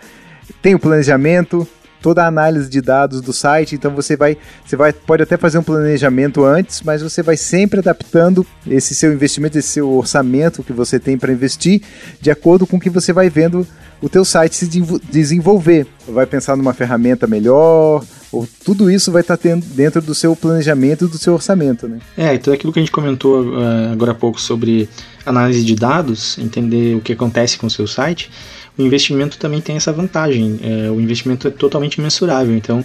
Tem 0.62 0.76
o 0.76 0.80
planejamento, 0.80 1.68
toda 2.06 2.24
a 2.24 2.28
análise 2.28 2.70
de 2.70 2.82
dados 2.82 3.20
do 3.20 3.34
site, 3.34 3.74
então 3.74 3.90
você 3.96 4.16
vai, 4.16 4.38
você 4.64 4.76
vai 4.76 4.94
pode 4.94 5.24
até 5.24 5.38
fazer 5.38 5.58
um 5.58 5.64
planejamento 5.64 6.46
antes, 6.46 6.84
mas 6.84 7.02
você 7.02 7.24
vai 7.24 7.36
sempre 7.36 7.80
adaptando 7.80 8.46
esse 8.68 8.94
seu 8.94 9.12
investimento, 9.12 9.58
esse 9.58 9.70
seu 9.70 9.92
orçamento 9.92 10.62
que 10.62 10.72
você 10.72 11.00
tem 11.00 11.18
para 11.18 11.34
investir, 11.34 11.82
de 12.22 12.30
acordo 12.30 12.68
com 12.68 12.78
o 12.78 12.80
que 12.80 12.92
você 12.92 13.12
vai 13.12 13.28
vendo 13.28 13.66
o 14.02 14.10
teu 14.10 14.26
site 14.26 14.56
se 14.56 14.68
desenvolver. 15.12 15.88
Vai 16.08 16.26
pensar 16.26 16.56
numa 16.56 16.74
ferramenta 16.74 17.26
melhor, 17.26 18.04
ou 18.32 18.48
tudo 18.64 18.92
isso 18.92 19.12
vai 19.12 19.22
estar 19.22 19.38
tá 19.38 19.50
dentro 19.74 20.02
do 20.02 20.14
seu 20.14 20.36
planejamento 20.36 21.06
e 21.06 21.08
do 21.08 21.18
seu 21.18 21.34
orçamento, 21.34 21.88
né? 21.88 22.00
É, 22.18 22.34
então 22.36 22.54
aquilo 22.54 22.74
que 22.74 22.80
a 22.80 22.82
gente 22.82 22.92
comentou 22.92 23.44
uh, 23.44 23.92
agora 23.94 24.12
há 24.12 24.16
pouco 24.16 24.40
sobre 24.40 24.90
análise 25.26 25.64
de 25.64 25.76
dados, 25.76 26.38
entender 26.38 26.96
o 26.96 27.02
que 27.02 27.14
acontece 27.14 27.58
com 27.58 27.68
o 27.68 27.70
seu 27.70 27.88
site, 27.88 28.30
o 28.78 28.82
investimento 28.82 29.38
também 29.38 29.62
tem 29.62 29.78
essa 29.78 29.92
vantagem. 29.92 30.60
É, 30.62 30.92
o 30.92 31.00
investimento 31.00 31.48
é 31.48 31.52
totalmente 31.52 32.02
mensurável, 32.02 32.56
então 32.56 32.84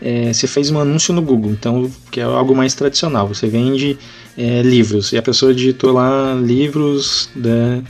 é, 0.00 0.32
você 0.32 0.46
fez 0.46 0.70
um 0.70 0.78
anúncio 0.78 1.14
no 1.14 1.22
Google, 1.22 1.52
então 1.52 1.90
que 2.10 2.20
é 2.20 2.24
algo 2.24 2.54
mais 2.54 2.74
tradicional. 2.74 3.26
Você 3.28 3.48
vende 3.48 3.98
é, 4.36 4.62
livros 4.62 5.12
e 5.12 5.18
a 5.18 5.22
pessoa 5.22 5.54
digitou 5.54 5.92
lá 5.92 6.34
livros 6.34 7.30
da 7.34 7.82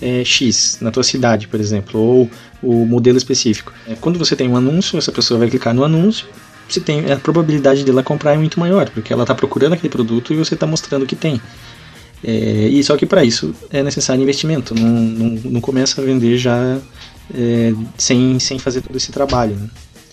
é, 0.00 0.24
X 0.24 0.78
na 0.80 0.90
tua 0.90 1.02
cidade, 1.02 1.48
por 1.48 1.60
exemplo, 1.60 2.00
ou 2.00 2.30
o 2.62 2.86
modelo 2.86 3.18
específico. 3.18 3.72
É, 3.86 3.94
quando 3.94 4.18
você 4.18 4.34
tem 4.34 4.48
um 4.48 4.56
anúncio, 4.56 4.98
essa 4.98 5.12
pessoa 5.12 5.38
vai 5.38 5.48
clicar 5.48 5.74
no 5.74 5.84
anúncio, 5.84 6.26
você 6.68 6.80
tem 6.80 7.10
a 7.10 7.16
probabilidade 7.16 7.84
dela 7.84 8.02
comprar 8.02 8.34
é 8.34 8.36
muito 8.36 8.60
maior, 8.60 8.90
porque 8.90 9.12
ela 9.12 9.22
está 9.22 9.34
procurando 9.34 9.72
aquele 9.72 9.88
produto 9.88 10.32
e 10.32 10.36
você 10.36 10.54
está 10.54 10.66
mostrando 10.66 11.06
que 11.06 11.16
tem. 11.16 11.40
É, 12.22 12.30
e 12.30 12.82
só 12.82 12.96
que 12.96 13.06
para 13.06 13.24
isso 13.24 13.54
é 13.70 13.82
necessário 13.82 14.22
investimento. 14.22 14.74
Não, 14.74 14.88
não, 14.88 15.28
não 15.44 15.60
começa 15.60 16.00
a 16.00 16.04
vender 16.04 16.36
já 16.36 16.78
é, 17.34 17.72
sem, 17.96 18.38
sem 18.38 18.58
fazer 18.58 18.80
todo 18.80 18.96
esse 18.96 19.12
trabalho. 19.12 19.54
Né? 19.54 19.68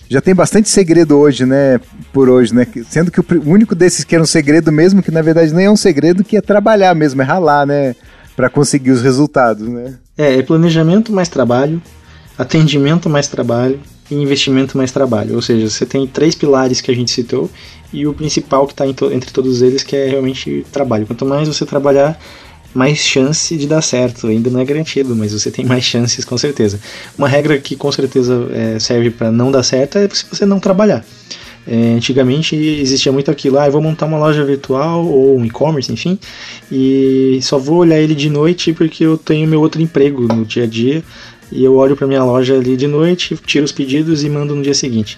Já 0.08 0.22
tem 0.22 0.36
bastante 0.36 0.70
segredo 0.70 1.18
hoje, 1.18 1.46
né? 1.46 1.80
Por 2.14 2.30
hoje, 2.30 2.54
né? 2.54 2.68
Sendo 2.88 3.10
que 3.10 3.20
o 3.20 3.50
único 3.50 3.74
desses 3.74 4.06
que 4.06 4.14
era 4.14 4.24
um 4.24 4.28
segredo 4.28 4.72
mesmo, 4.72 5.02
que 5.02 5.10
na 5.10 5.22
verdade 5.22 5.54
nem 5.54 5.66
é 5.66 5.72
um 5.72 5.76
segredo, 5.76 6.24
que 6.24 6.38
é 6.38 6.42
trabalhar 6.42 6.94
mesmo, 6.94 7.22
é 7.22 7.26
ralar, 7.26 7.66
né? 7.66 7.96
Para 8.36 8.50
conseguir 8.50 8.92
os 8.92 9.02
resultados, 9.02 9.68
né? 9.68 9.98
É, 10.18 10.36
é 10.36 10.42
planejamento 10.42 11.12
mais 11.12 11.30
trabalho, 11.30 11.82
atendimento 12.38 13.10
mais 13.10 13.28
trabalho 13.28 13.80
e 14.10 14.16
investimento 14.16 14.78
mais 14.78 14.92
trabalho. 14.92 15.36
Ou 15.36 15.42
seja, 15.42 15.70
você 15.70 15.86
tem 15.86 16.06
três 16.06 16.36
pilares 16.36 16.82
que 16.82 16.92
a 16.92 16.96
gente 16.96 17.12
citou 17.12 17.50
e 17.94 18.06
o 18.06 18.14
principal 18.14 18.68
que 18.68 18.74
está 18.74 18.86
entre 18.88 19.32
todos 19.32 19.62
eles 19.62 19.84
que 19.84 19.96
é 19.96 20.08
realmente 20.08 20.66
trabalho. 20.72 21.06
Quanto 21.06 21.26
mais 21.26 21.48
você 21.48 21.66
trabalhar, 21.66 22.20
mais 22.74 22.98
chance 22.98 23.56
de 23.56 23.66
dar 23.66 23.82
certo. 23.82 24.28
Ainda 24.28 24.50
não 24.50 24.60
é 24.60 24.66
garantido, 24.66 25.16
mas 25.16 25.32
você 25.32 25.50
tem 25.50 25.66
mais 25.66 25.84
chances 25.86 26.26
com 26.26 26.38
certeza. 26.38 26.80
Uma 27.18 27.30
regra 27.30 27.58
que 27.58 27.76
com 27.76 27.92
certeza 27.92 28.48
é, 28.52 28.80
serve 28.80 29.10
para 29.10 29.32
não 29.32 29.50
dar 29.50 29.64
certo 29.64 29.98
é 29.98 30.10
se 30.10 30.26
você 30.30 30.46
não 30.46 30.60
trabalhar. 30.60 31.04
É, 31.68 31.94
antigamente 31.96 32.56
existia 32.56 33.12
muito 33.12 33.32
aquilo, 33.32 33.58
ah, 33.58 33.66
eu 33.66 33.72
vou 33.72 33.82
montar 33.82 34.06
uma 34.06 34.20
loja 34.20 34.44
virtual 34.44 35.04
ou 35.04 35.40
um 35.40 35.44
e-commerce, 35.44 35.92
enfim, 35.92 36.20
e 36.72 37.40
só 37.42 37.58
vou 37.58 37.78
olhar 37.78 38.00
ele 38.00 38.14
de 38.14 38.30
noite 38.30 38.72
porque 38.72 39.04
eu 39.04 39.18
tenho 39.18 39.48
meu 39.48 39.60
outro 39.60 39.82
emprego 39.82 40.32
no 40.32 40.46
dia 40.46 40.64
a 40.64 40.68
dia 40.68 41.04
e 41.52 41.64
eu 41.64 41.76
olho 41.76 41.96
para 41.96 42.06
minha 42.06 42.24
loja 42.24 42.54
ali 42.56 42.78
de 42.78 42.86
noite, 42.86 43.36
tiro 43.48 43.66
os 43.66 43.72
pedidos 43.72 44.24
e 44.24 44.30
mando 44.30 44.56
no 44.56 44.62
dia 44.62 44.76
seguinte. 44.76 45.18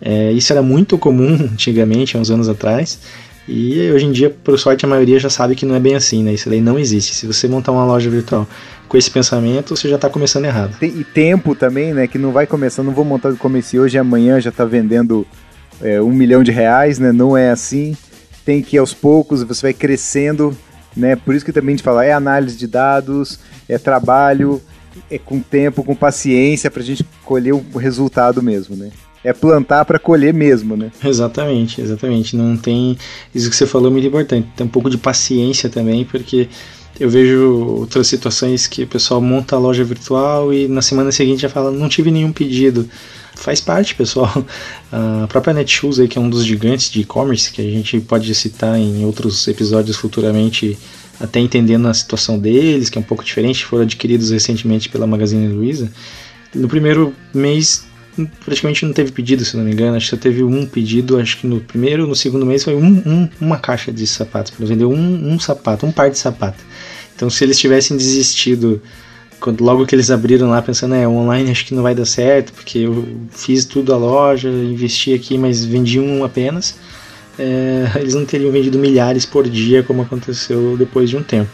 É, 0.00 0.32
isso 0.32 0.50
era 0.52 0.62
muito 0.62 0.96
comum 0.96 1.34
antigamente, 1.52 2.16
há 2.16 2.20
uns 2.20 2.30
anos 2.30 2.48
atrás, 2.48 2.98
e 3.46 3.90
hoje 3.90 4.06
em 4.06 4.12
dia, 4.12 4.30
por 4.30 4.58
sorte, 4.58 4.84
a 4.84 4.88
maioria 4.88 5.18
já 5.18 5.28
sabe 5.28 5.56
que 5.56 5.66
não 5.66 5.74
é 5.74 5.80
bem 5.80 5.94
assim, 5.96 6.22
né? 6.22 6.32
Isso 6.32 6.48
daí 6.48 6.60
não 6.60 6.78
existe. 6.78 7.12
Se 7.12 7.26
você 7.26 7.48
montar 7.48 7.72
uma 7.72 7.84
loja 7.84 8.08
virtual 8.08 8.46
com 8.88 8.96
esse 8.96 9.10
pensamento, 9.10 9.74
você 9.74 9.88
já 9.88 9.96
está 9.96 10.08
começando 10.08 10.44
errado. 10.44 10.76
E 10.80 11.02
tempo 11.02 11.54
também, 11.54 11.92
né? 11.92 12.06
Que 12.06 12.18
não 12.18 12.30
vai 12.30 12.46
começar, 12.46 12.84
não 12.84 12.92
vou 12.92 13.04
montar 13.04 13.30
do 13.30 13.36
começo 13.36 13.76
hoje 13.78 13.98
amanhã 13.98 14.40
já 14.40 14.50
está 14.50 14.64
vendendo 14.64 15.26
é, 15.80 16.00
um 16.00 16.12
milhão 16.12 16.42
de 16.42 16.50
reais, 16.50 16.98
né? 16.98 17.12
Não 17.12 17.36
é 17.36 17.50
assim. 17.50 17.96
Tem 18.44 18.60
que 18.60 18.76
ir 18.76 18.78
aos 18.78 18.92
poucos, 18.92 19.42
você 19.42 19.62
vai 19.62 19.72
crescendo, 19.72 20.56
né? 20.96 21.16
Por 21.16 21.34
isso 21.34 21.44
que 21.44 21.52
também 21.52 21.74
a 21.74 21.76
gente 21.76 21.84
fala, 21.84 22.04
é 22.04 22.12
análise 22.12 22.56
de 22.56 22.66
dados, 22.66 23.38
é 23.68 23.78
trabalho, 23.78 24.60
é 25.10 25.18
com 25.18 25.40
tempo, 25.40 25.82
com 25.84 25.94
paciência 25.94 26.70
para 26.70 26.82
a 26.82 26.84
gente 26.84 27.04
colher 27.24 27.52
o 27.54 27.78
resultado 27.78 28.42
mesmo, 28.42 28.76
né? 28.76 28.90
É 29.24 29.32
plantar 29.32 29.84
para 29.84 30.00
colher 30.00 30.34
mesmo, 30.34 30.76
né? 30.76 30.90
Exatamente, 31.04 31.80
exatamente. 31.80 32.36
Não 32.36 32.56
tem 32.56 32.98
isso 33.32 33.48
que 33.48 33.54
você 33.54 33.66
falou 33.66 33.88
é 33.88 33.92
muito 33.92 34.06
importante. 34.06 34.48
Tem 34.56 34.66
um 34.66 34.70
pouco 34.70 34.90
de 34.90 34.98
paciência 34.98 35.70
também, 35.70 36.04
porque 36.04 36.48
eu 36.98 37.08
vejo 37.08 37.76
outras 37.78 38.06
situações 38.06 38.66
que 38.66 38.82
o 38.82 38.86
pessoal 38.86 39.20
monta 39.20 39.54
a 39.54 39.58
loja 39.58 39.84
virtual 39.84 40.52
e 40.52 40.66
na 40.68 40.82
semana 40.82 41.12
seguinte 41.12 41.42
já 41.42 41.48
fala 41.48 41.70
não 41.70 41.88
tive 41.88 42.10
nenhum 42.10 42.32
pedido 42.32 42.88
faz 43.42 43.60
parte, 43.60 43.94
pessoal. 43.94 44.44
A 44.90 45.26
própria 45.26 45.54
Netshoes, 45.54 45.98
aí, 45.98 46.08
que 46.08 46.18
é 46.18 46.20
um 46.20 46.30
dos 46.30 46.44
gigantes 46.44 46.90
de 46.90 47.00
e-commerce, 47.00 47.50
que 47.50 47.60
a 47.60 47.70
gente 47.70 48.00
pode 48.00 48.34
citar 48.34 48.78
em 48.78 49.04
outros 49.04 49.46
episódios 49.48 49.96
futuramente, 49.96 50.78
até 51.18 51.40
entendendo 51.40 51.88
a 51.88 51.94
situação 51.94 52.38
deles, 52.38 52.88
que 52.88 52.98
é 52.98 53.00
um 53.00 53.04
pouco 53.04 53.24
diferente, 53.24 53.64
foram 53.64 53.84
adquiridos 53.84 54.30
recentemente 54.30 54.88
pela 54.88 55.06
Magazine 55.06 55.48
Luiza. 55.48 55.90
No 56.54 56.68
primeiro 56.68 57.14
mês 57.32 57.86
praticamente 58.44 58.84
não 58.84 58.92
teve 58.92 59.10
pedido, 59.10 59.44
se 59.44 59.56
não 59.56 59.64
me 59.64 59.72
engano. 59.72 59.96
Acho 59.96 60.10
que 60.10 60.16
só 60.16 60.22
teve 60.22 60.42
um 60.42 60.66
pedido, 60.66 61.18
acho 61.18 61.38
que 61.38 61.46
no 61.46 61.60
primeiro, 61.60 62.06
no 62.06 62.14
segundo 62.14 62.44
mês 62.44 62.62
foi 62.64 62.74
um, 62.74 63.02
um, 63.06 63.28
uma 63.40 63.58
caixa 63.58 63.90
de 63.90 64.06
sapatos 64.06 64.52
para 64.52 64.66
vender 64.66 64.84
um, 64.84 65.32
um 65.32 65.38
sapato, 65.38 65.86
um 65.86 65.92
par 65.92 66.10
de 66.10 66.18
sapato. 66.18 66.62
Então, 67.14 67.30
se 67.30 67.44
eles 67.44 67.58
tivessem 67.58 67.96
desistido 67.96 68.82
quando 69.42 69.62
logo 69.62 69.84
que 69.84 69.94
eles 69.94 70.10
abriram 70.10 70.48
lá 70.48 70.62
pensando, 70.62 70.94
é, 70.94 71.06
online 71.06 71.50
acho 71.50 71.66
que 71.66 71.74
não 71.74 71.82
vai 71.82 71.94
dar 71.94 72.04
certo, 72.04 72.52
porque 72.52 72.78
eu 72.78 73.04
fiz 73.30 73.64
tudo 73.64 73.92
a 73.92 73.96
loja, 73.96 74.48
investi 74.48 75.12
aqui, 75.12 75.36
mas 75.36 75.64
vendi 75.64 75.98
um 75.98 76.24
apenas, 76.24 76.76
é, 77.36 77.90
eles 77.96 78.14
não 78.14 78.24
teriam 78.24 78.52
vendido 78.52 78.78
milhares 78.78 79.26
por 79.26 79.48
dia 79.48 79.82
como 79.82 80.02
aconteceu 80.02 80.76
depois 80.78 81.10
de 81.10 81.16
um 81.16 81.22
tempo. 81.22 81.50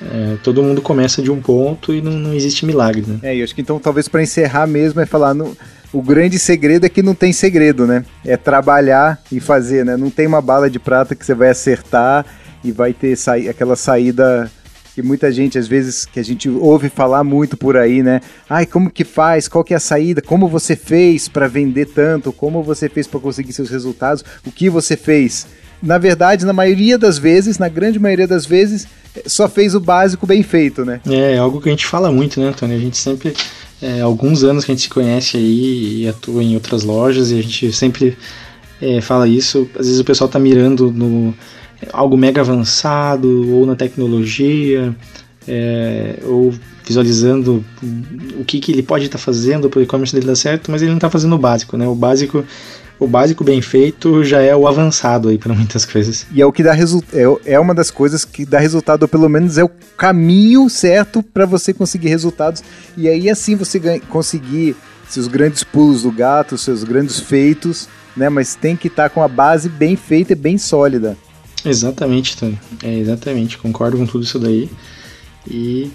É, 0.00 0.36
todo 0.42 0.62
mundo 0.62 0.80
começa 0.80 1.22
de 1.22 1.30
um 1.30 1.40
ponto 1.40 1.94
e 1.94 2.00
não, 2.00 2.12
não 2.12 2.34
existe 2.34 2.66
milagre, 2.66 3.04
né? 3.06 3.18
É, 3.22 3.36
eu 3.36 3.44
acho 3.44 3.54
que 3.54 3.60
então 3.60 3.78
talvez 3.78 4.08
para 4.08 4.22
encerrar 4.22 4.66
mesmo 4.66 5.00
é 5.00 5.06
falar 5.06 5.32
no, 5.32 5.56
o 5.92 6.02
grande 6.02 6.38
segredo 6.38 6.86
é 6.86 6.88
que 6.88 7.02
não 7.02 7.14
tem 7.14 7.32
segredo, 7.32 7.86
né? 7.86 8.04
É 8.24 8.36
trabalhar 8.36 9.22
e 9.30 9.38
fazer, 9.38 9.84
né? 9.84 9.96
Não 9.96 10.10
tem 10.10 10.26
uma 10.26 10.40
bala 10.40 10.68
de 10.68 10.80
prata 10.80 11.14
que 11.14 11.24
você 11.24 11.34
vai 11.34 11.50
acertar 11.50 12.24
e 12.64 12.72
vai 12.72 12.92
ter 12.92 13.14
sa 13.16 13.34
aquela 13.34 13.76
saída 13.76 14.50
que 14.94 15.02
muita 15.02 15.32
gente, 15.32 15.58
às 15.58 15.66
vezes, 15.66 16.04
que 16.04 16.20
a 16.20 16.22
gente 16.22 16.48
ouve 16.48 16.88
falar 16.88 17.24
muito 17.24 17.56
por 17.56 17.76
aí, 17.76 18.02
né? 18.02 18.20
Ai, 18.48 18.66
como 18.66 18.90
que 18.90 19.04
faz? 19.04 19.48
Qual 19.48 19.64
que 19.64 19.72
é 19.72 19.76
a 19.76 19.80
saída? 19.80 20.20
Como 20.20 20.48
você 20.48 20.76
fez 20.76 21.28
para 21.28 21.48
vender 21.48 21.86
tanto? 21.86 22.32
Como 22.32 22.62
você 22.62 22.88
fez 22.88 23.06
para 23.06 23.20
conseguir 23.20 23.52
seus 23.52 23.70
resultados? 23.70 24.24
O 24.46 24.52
que 24.52 24.68
você 24.68 24.96
fez? 24.96 25.46
Na 25.82 25.98
verdade, 25.98 26.44
na 26.44 26.52
maioria 26.52 26.98
das 26.98 27.18
vezes, 27.18 27.58
na 27.58 27.68
grande 27.68 27.98
maioria 27.98 28.26
das 28.26 28.44
vezes, 28.44 28.86
só 29.26 29.48
fez 29.48 29.74
o 29.74 29.80
básico 29.80 30.26
bem 30.26 30.42
feito, 30.42 30.84
né? 30.84 31.00
É, 31.08 31.34
é 31.34 31.38
algo 31.38 31.60
que 31.60 31.68
a 31.68 31.72
gente 31.72 31.86
fala 31.86 32.12
muito, 32.12 32.38
né, 32.38 32.48
Antônio? 32.48 32.76
A 32.76 32.80
gente 32.80 32.96
sempre 32.98 33.34
é, 33.80 34.00
alguns 34.00 34.44
anos 34.44 34.64
que 34.64 34.70
a 34.70 34.74
gente 34.74 34.84
se 34.84 34.90
conhece 34.90 35.36
aí 35.36 36.02
e 36.02 36.08
atua 36.08 36.42
em 36.42 36.54
outras 36.54 36.84
lojas 36.84 37.30
e 37.30 37.38
a 37.38 37.42
gente 37.42 37.72
sempre 37.72 38.16
é, 38.80 39.00
fala 39.00 39.26
isso. 39.26 39.68
Às 39.74 39.86
vezes 39.86 40.00
o 40.00 40.04
pessoal 40.04 40.26
está 40.26 40.38
mirando 40.38 40.92
no 40.92 41.34
algo 41.92 42.16
mega 42.16 42.40
avançado 42.40 43.52
ou 43.52 43.66
na 43.66 43.74
tecnologia 43.74 44.94
é, 45.46 46.18
ou 46.24 46.52
visualizando 46.84 47.64
o 48.38 48.44
que, 48.44 48.60
que 48.60 48.72
ele 48.72 48.82
pode 48.82 49.06
estar 49.06 49.18
tá 49.18 49.24
fazendo 49.24 49.70
para 49.70 49.80
o 49.80 49.82
e-commerce 49.82 50.14
dele 50.14 50.26
dar 50.26 50.36
certo, 50.36 50.70
mas 50.70 50.82
ele 50.82 50.90
não 50.90 50.98
está 50.98 51.08
fazendo 51.08 51.34
o 51.34 51.38
básico, 51.38 51.76
né? 51.76 51.86
O 51.86 51.94
básico 51.94 52.44
o 52.98 53.06
básico 53.06 53.42
bem 53.42 53.60
feito 53.60 54.22
já 54.22 54.40
é 54.40 54.54
o 54.54 54.68
avançado 54.68 55.28
aí 55.28 55.36
para 55.36 55.52
muitas 55.52 55.84
coisas. 55.84 56.24
E 56.30 56.40
é 56.40 56.46
o 56.46 56.52
que 56.52 56.62
dá 56.62 56.72
resultado, 56.72 57.40
é, 57.44 57.54
é 57.54 57.60
uma 57.60 57.74
das 57.74 57.90
coisas 57.90 58.24
que 58.24 58.44
dá 58.44 58.60
resultado, 58.60 59.02
ou 59.02 59.08
pelo 59.08 59.28
menos 59.28 59.58
é 59.58 59.64
o 59.64 59.70
caminho 59.96 60.68
certo 60.70 61.20
para 61.22 61.44
você 61.44 61.72
conseguir 61.72 62.08
resultados. 62.08 62.62
E 62.96 63.08
aí 63.08 63.28
assim 63.28 63.56
você 63.56 63.98
conseguir 64.08 64.76
seus 65.08 65.26
grandes 65.26 65.64
pulos 65.64 66.04
do 66.04 66.12
gato, 66.12 66.56
seus 66.56 66.84
grandes 66.84 67.18
feitos, 67.18 67.88
né? 68.16 68.28
Mas 68.28 68.54
tem 68.54 68.76
que 68.76 68.86
estar 68.86 69.08
tá 69.08 69.10
com 69.10 69.22
a 69.22 69.28
base 69.28 69.68
bem 69.68 69.96
feita 69.96 70.32
e 70.32 70.36
bem 70.36 70.56
sólida. 70.56 71.16
Exatamente, 71.64 72.36
Tony. 72.36 72.58
É, 72.82 72.94
exatamente, 72.98 73.58
concordo 73.58 73.96
com 73.96 74.06
tudo 74.06 74.24
isso 74.24 74.38
daí. 74.38 74.68
E 75.48 75.90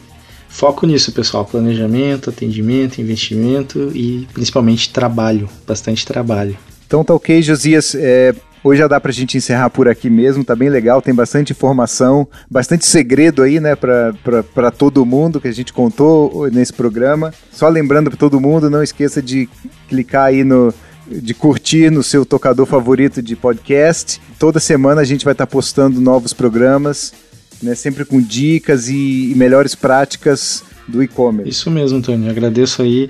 foco 0.49 0.85
nisso, 0.85 1.11
pessoal: 1.11 1.45
planejamento, 1.45 2.29
atendimento, 2.29 3.01
investimento 3.01 3.91
e 3.93 4.27
principalmente 4.33 4.91
trabalho, 4.91 5.49
bastante 5.67 6.05
trabalho. 6.05 6.57
Então 6.85 7.03
tá 7.03 7.13
ok, 7.13 7.41
Josias. 7.41 7.95
É, 7.95 8.33
hoje 8.63 8.79
já 8.79 8.87
dá 8.87 8.99
pra 8.99 9.11
gente 9.11 9.37
encerrar 9.37 9.69
por 9.69 9.87
aqui 9.87 10.09
mesmo, 10.09 10.43
tá 10.43 10.55
bem 10.55 10.69
legal, 10.69 11.01
tem 11.01 11.13
bastante 11.13 11.51
informação, 11.51 12.27
bastante 12.49 12.85
segredo 12.85 13.43
aí, 13.43 13.59
né, 13.59 13.75
pra, 13.75 14.13
pra, 14.23 14.43
pra 14.43 14.71
todo 14.71 15.05
mundo 15.05 15.39
que 15.39 15.47
a 15.47 15.53
gente 15.53 15.71
contou 15.73 16.49
nesse 16.51 16.73
programa. 16.73 17.33
Só 17.51 17.67
lembrando 17.67 18.09
pra 18.09 18.17
todo 18.17 18.39
mundo, 18.39 18.69
não 18.69 18.83
esqueça 18.83 19.21
de 19.21 19.47
clicar 19.87 20.25
aí 20.25 20.43
no, 20.43 20.73
de 21.09 21.33
curtir 21.33 21.91
no 21.91 22.03
seu 22.03 22.25
tocador 22.25 22.65
favorito 22.65 23.21
de 23.21 23.35
podcast. 23.35 24.21
Toda 24.37 24.59
semana 24.59 25.01
a 25.01 25.05
gente 25.05 25.25
vai 25.25 25.33
estar 25.33 25.47
postando 25.47 26.01
novos 26.01 26.33
programas, 26.33 27.13
né, 27.61 27.75
sempre 27.75 28.05
com 28.05 28.21
dicas 28.21 28.89
e, 28.89 29.31
e 29.31 29.35
melhores 29.35 29.75
práticas 29.75 30.63
do 30.87 31.01
e-commerce. 31.01 31.49
Isso 31.49 31.71
mesmo, 31.71 32.01
Tony. 32.01 32.29
Agradeço 32.29 32.81
aí 32.81 33.09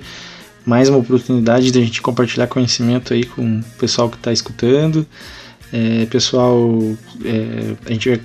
mais 0.64 0.88
uma 0.88 0.98
oportunidade 0.98 1.70
de 1.70 1.78
a 1.78 1.82
gente 1.82 2.02
compartilhar 2.02 2.46
conhecimento 2.46 3.14
aí 3.14 3.24
com 3.24 3.60
o 3.60 3.64
pessoal 3.78 4.08
que 4.08 4.16
está 4.16 4.32
escutando. 4.32 5.06
É, 5.72 6.06
pessoal, 6.06 6.80
é, 7.24 7.74
a 7.86 7.92
gente 7.92 8.20